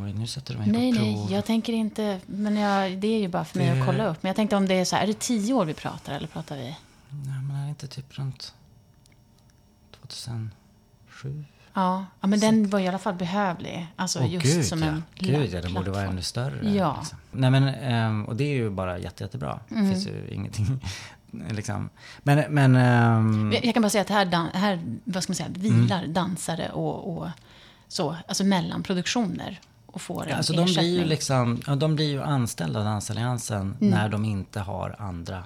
[0.00, 1.32] Oj, nu sätter du mig Nej, på nej, prov.
[1.32, 2.20] jag tänker inte...
[2.26, 4.22] Men jag, det är ju bara för mig Det- att kolla upp.
[4.22, 6.28] Men jag tänkte om det är så här, är det tio år vi pratar eller
[6.28, 6.76] pratar vi?
[7.10, 8.54] Nej, men är det inte typ runt
[10.00, 11.44] 2007?
[11.76, 13.86] Ja, ja men den var i alla fall behövlig.
[13.96, 14.86] Alltså Åh, just gud, som ja.
[14.86, 16.70] en Gud, ja, den borde vara ännu större.
[16.74, 16.96] Ja.
[17.00, 17.18] Liksom.
[17.32, 19.60] Nej, men, ehm, och det är ju bara jätte, jättebra.
[19.68, 19.90] Det Mm.
[19.92, 20.80] finns ju ingenting,
[21.50, 21.88] liksom.
[22.22, 25.98] Men, men ehm, Jag kan bara säga att här, här vad ska man säga, vilar
[25.98, 26.12] Mm.
[26.12, 27.28] dansare och, och
[27.88, 31.96] så, alltså mellan produktioner och får en Ja, alltså de blir ju liksom, ja, de
[31.96, 33.90] blir ju anställda av Dansalliansen Mm.
[33.94, 35.42] när de inte har andra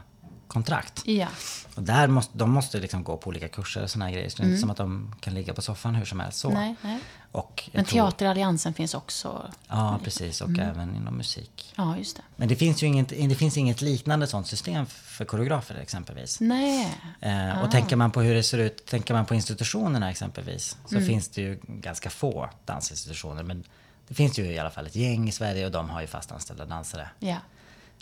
[0.51, 1.03] kontrakt.
[1.07, 1.29] Ja,
[1.75, 4.29] Och där måste, de måste liksom gå på olika kurser och såna här grejer.
[4.29, 6.51] Så det är inte som att de kan ligga på soffan hur som helst så.
[6.51, 6.61] Mm.
[6.63, 7.01] nej, nej.
[7.33, 9.51] Och Men tror- Teateralliansen finns också.
[9.69, 10.41] Ja, precis.
[10.41, 10.61] Och Mm.
[10.71, 11.73] även inom musik.
[11.77, 12.23] Ja, just det.
[12.37, 16.41] Men det finns ju inget, det finns inget liknande sånt system för koreografer exempelvis.
[16.41, 16.99] Nej.
[17.21, 17.63] Eh, Ah.
[17.63, 21.07] och tänker man på hur det ser ut, tänker man på institutionerna exempelvis, så Mm.
[21.09, 23.43] finns det ju ganska få dansinstitutioner.
[23.43, 23.65] Men
[24.09, 26.65] det finns ju i alla fall ett gäng i Sverige och de har ju fastanställda
[26.67, 27.09] dansare.
[27.19, 27.37] Ja.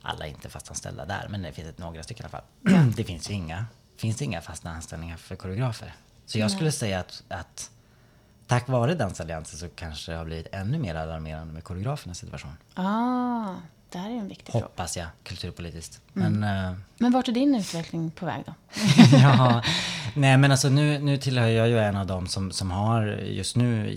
[0.02, 2.92] Alla är inte fastanställda där, men det finns ett, några stycken i alla fall.
[2.96, 5.94] det finns ju inga, finns inga fasta anställningar för koreografer.
[6.26, 7.70] Så jag skulle säga att, att
[8.46, 12.56] tack vare Dansalliansen så kanske det har blivit ännu mer alarmerande med koreografernas situation.
[12.74, 13.54] Ah,
[13.90, 14.64] det här är en viktig fråga.
[14.64, 16.00] Hoppas jag, kulturpolitiskt.
[16.16, 16.32] Mm.
[16.32, 18.54] Men eh, Men vart är din utveckling på väg då?
[19.18, 19.62] ja,
[20.14, 23.56] nej men alltså nu, nu tillhör jag ju en av dem som, som har just
[23.56, 23.92] nu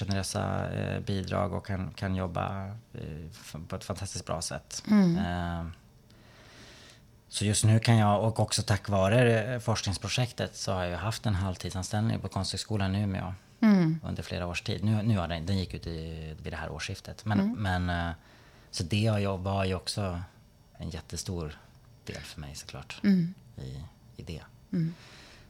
[0.00, 4.82] jättegenerösa eh, bidrag och kan, kan jobba eh, på ett fantastiskt bra sätt.
[5.18, 5.66] Eh,
[7.28, 11.26] så just nu kan jag, och också tack vare eh, forskningsprojektet så har jag haft
[11.26, 13.34] en halvtidsanställning på Konsthögskolan i Umeå
[14.04, 14.84] under flera års tid.
[14.84, 17.24] Nu, nu har den, den gick ut i, vid det här årsskiftet.
[17.24, 18.14] Men, men eh,
[18.70, 20.22] så det har jag, var ju också
[20.78, 21.58] en jättestor
[22.04, 23.00] del för mig såklart.
[23.56, 23.84] I,
[24.16, 24.42] i det.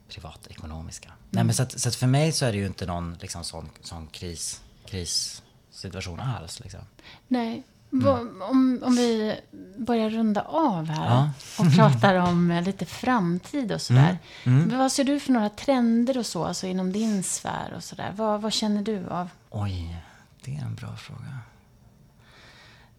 [0.08, 1.12] Privatekonomiska.
[1.30, 3.44] Nej, men så att, så att för mig så är det ju inte någon liksom,
[3.44, 6.60] sån, sån kris, krissituation alls.
[6.60, 6.80] Liksom.
[7.28, 7.62] Nej.
[7.90, 9.40] Vad- Om, om vi
[9.78, 11.30] börjar runda av här Mm.
[11.58, 11.64] Ja.
[11.64, 14.18] och pratar om eh, lite framtid och sådär.
[14.44, 14.78] Mm.
[14.78, 18.12] Vad ser du för några trender och så, alltså inom din sfär och sådär?
[18.16, 19.28] Vad, vad känner du av?
[19.50, 19.96] Oj,
[20.44, 21.38] det är en bra fråga.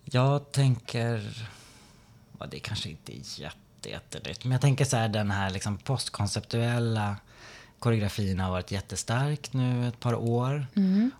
[0.04, 1.48] Jag tänker...
[2.40, 4.44] Ja, det kanske inte är jätte, jättenytt.
[4.44, 7.16] Men jag tänker så här, den här liksom postkonceptuella
[7.80, 10.68] koreografin har varit jättestark nu ett par år.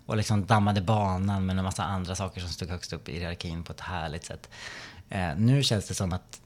[0.06, 3.64] Och liksom dammade banan med en massa andra saker som stod högst upp i hierarkin
[3.64, 4.48] på ett härligt sätt.
[5.08, 6.40] Eh, nu känns det som att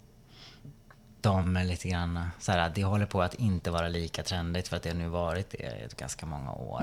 [1.20, 4.76] de är lite grann så här, det håller på att inte vara lika trendigt för
[4.76, 6.82] att det har nu varit det i ganska många år.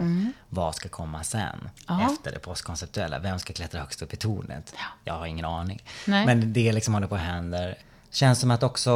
[0.49, 1.69] Vad ska komma sen?
[1.87, 2.11] Ja.
[2.11, 3.19] Efter det postkonceptuella.
[3.19, 4.73] Vem ska klättra högst upp i tornet?
[5.03, 5.83] Jag har ingen aning.
[6.07, 6.25] Nej.
[6.25, 7.73] Men det liksom håller på att hända.
[8.11, 8.93] Känns som att också,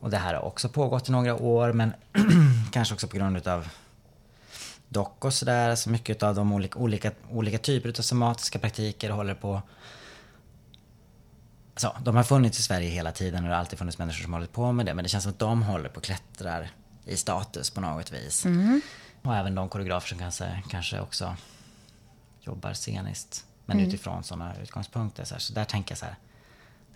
[0.00, 1.92] och det här har också pågått i några år, men
[2.72, 3.68] kanske också på grund utav
[4.88, 9.34] dock och sådär, så mycket av de olika, olika, olika typer av somatiska praktiker håller
[9.34, 9.62] på
[11.74, 14.32] Alltså, de har funnits i Sverige hela tiden och det har alltid funnits människor som
[14.32, 14.94] hållit på med det.
[14.94, 16.70] Men det känns som att de håller på och klättrar
[17.04, 18.44] i status på något vis.
[18.44, 18.80] Mm.
[19.22, 21.36] Och även de koreografer som kanske, kanske också
[22.40, 23.44] jobbar sceniskt.
[23.66, 23.88] Men Mm.
[23.88, 25.24] utifrån sådana utgångspunkter.
[25.24, 25.40] Så, här.
[25.40, 26.16] så där tänker jag så här.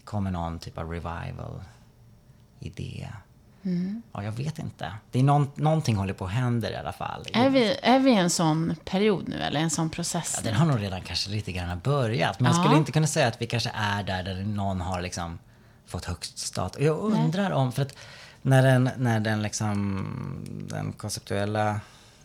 [0.04, 3.08] Kommer någon typ av revival-idé.
[3.62, 4.02] Mm.
[4.12, 4.92] Ja, jag vet inte.
[5.10, 7.26] Det är någon, någonting håller på att hända i alla fall.
[7.32, 10.34] Är vi, är vi i en sån period nu, eller en sån process?
[10.36, 12.40] Ja, den har nog redan kanske lite grann börjat.
[12.40, 12.64] Men jag Ja.
[12.64, 15.38] skulle inte kunna säga att vi kanske är där, där någon har liksom
[15.86, 16.82] fått högst status.
[16.82, 17.96] Jag undrar om, för att
[18.42, 20.06] när den, när den liksom,
[20.70, 21.80] den konceptuella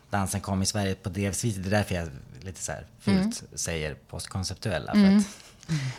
[0.09, 2.09] dansen kom i Sverige på det viset, det är därför jag
[2.41, 4.93] lite så här fult säger postkonceptuella.
[4.93, 5.23] För att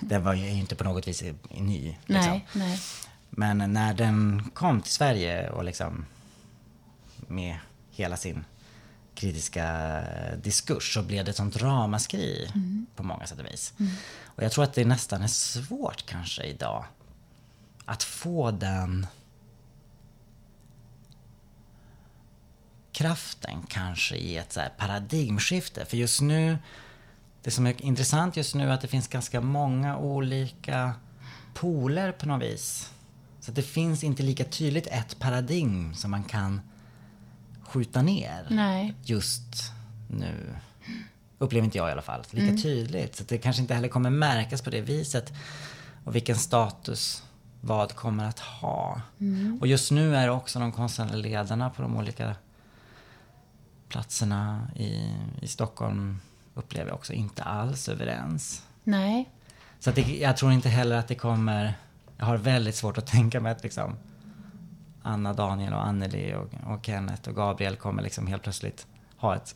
[0.01, 1.97] den var ju inte på något vis ny.
[2.07, 2.33] Liksom.
[2.33, 2.81] Nej, nej.
[3.31, 6.05] Men när den kom till Sverige och liksom
[7.17, 7.59] med
[7.91, 8.45] hela sin
[9.15, 10.03] kritiska
[10.43, 12.51] diskurs så blev det ett sånt ramaskri
[12.97, 13.73] på många sätt och vis.
[14.23, 16.85] Och jag tror att det nästan är svårt kanske idag
[17.85, 19.07] att få den
[22.93, 25.85] kraften kanske i ett så här paradigmskifte.
[25.85, 26.59] För just nu,
[27.43, 30.95] det som är intressant just nu är att det finns ganska många olika
[31.55, 32.91] poler på något vis.
[33.41, 36.61] Så att det finns inte lika tydligt ett paradigm som man kan
[37.63, 38.95] skjuta ner Nej.
[39.03, 39.73] just
[40.09, 40.55] nu.
[41.39, 42.23] Upplever inte jag i alla fall.
[42.31, 43.17] Lika tydligt.
[43.17, 45.33] Så det kanske inte heller kommer märkas på det viset.
[46.05, 47.23] Och vilken status
[47.61, 49.01] vad kommer att ha.
[49.61, 52.35] Och just nu är det också de konstnärliga ledarna på de olika
[53.89, 56.21] platserna i, i Stockholm
[56.55, 58.63] upplever jag också inte alls överens.
[58.85, 59.29] Nej.
[59.79, 61.75] Så att det, jag tror inte heller att det kommer...
[62.17, 63.97] Jag har väldigt svårt att tänka mig att liksom
[65.03, 68.87] Anna, Daniel och Anneli och, och Kenneth och Gabriel kommer liksom helt plötsligt
[69.17, 69.55] ha ett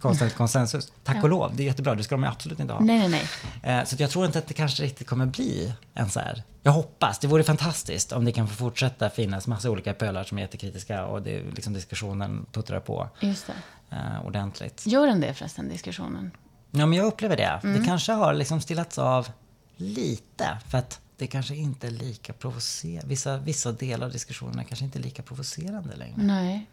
[0.00, 0.92] konstnärligt konsensus.
[1.04, 1.94] Tack och lov, det är jättebra.
[1.94, 2.80] Det ska de absolut inte ha.
[2.80, 3.28] Nej, nej,
[3.62, 3.78] nej.
[3.78, 6.42] Eh, Så jag tror inte att det kanske riktigt kommer bli en så här.
[6.62, 10.38] Jag hoppas, det vore fantastiskt om det kan få fortsätta finnas massa olika pölar som
[10.38, 13.96] är jättekritiska och det, liksom diskussionen puttrar på Just det.
[13.96, 14.86] eh, ordentligt.
[14.86, 16.30] Gör den det förresten, diskussionen?
[16.70, 17.60] Ja, men jag upplever det.
[17.64, 17.80] Mm.
[17.80, 19.28] Det kanske har liksom stillats av
[19.76, 20.58] lite.
[20.70, 23.08] För att det kanske inte är lika provocerande.
[23.08, 26.14] Vissa, vissa delar av diskussionerna kanske inte är lika provocerande längre.
[26.16, 26.66] Nej.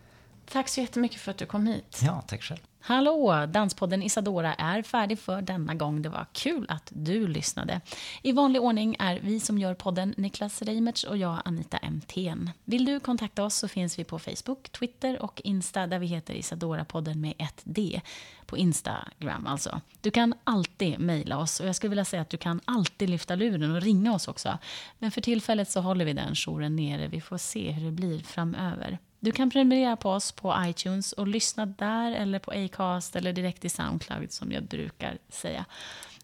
[0.51, 2.01] Tack så jättemycket för att du kom hit.
[2.03, 2.59] Ja, tack själv.
[2.81, 3.45] Hallå!
[3.45, 6.01] Danspodden Isadora är färdig för denna gång.
[6.01, 7.81] Det var kul att du lyssnade.
[8.21, 12.49] I vanlig ordning är vi som gör podden Niklas Reimertz och jag Anita MTN.
[12.65, 16.34] Vill du kontakta oss så finns vi på Facebook, Twitter och Insta där vi heter
[16.34, 18.01] Isadora-podden med ett D.
[18.45, 19.81] På Instagram alltså.
[20.01, 23.35] Du kan alltid mejla oss och jag skulle vilja säga att du kan alltid lyfta
[23.35, 24.57] luren och ringa oss också.
[24.99, 27.07] Men för tillfället så håller vi den jouren nere.
[27.07, 28.99] Vi får se hur det blir framöver.
[29.20, 33.66] Du kan prenumerera på oss på iTunes och lyssna där eller på Acast eller direkt
[33.66, 35.66] i Soundcloud som jag brukar säga.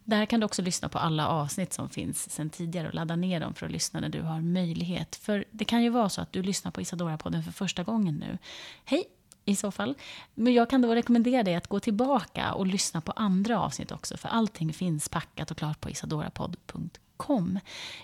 [0.03, 3.39] Där kan du också lyssna på alla avsnitt som finns sen tidigare och ladda ner
[3.39, 5.15] dem för att lyssna när du har möjlighet.
[5.15, 8.37] För det kan ju vara så att du lyssnar på Isadora-podden för första gången nu.
[8.85, 9.03] Hej
[9.45, 9.95] i så fall.
[10.33, 14.17] Men jag kan då rekommendera dig att gå tillbaka och lyssna på andra avsnitt också
[14.17, 16.89] för allting finns packat och klart på isadorapodd.com.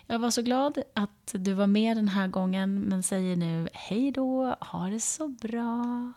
[0.07, 4.11] Jag var så glad att du var med den här gången men säger nu hej
[4.11, 6.13] då, ha det så bra.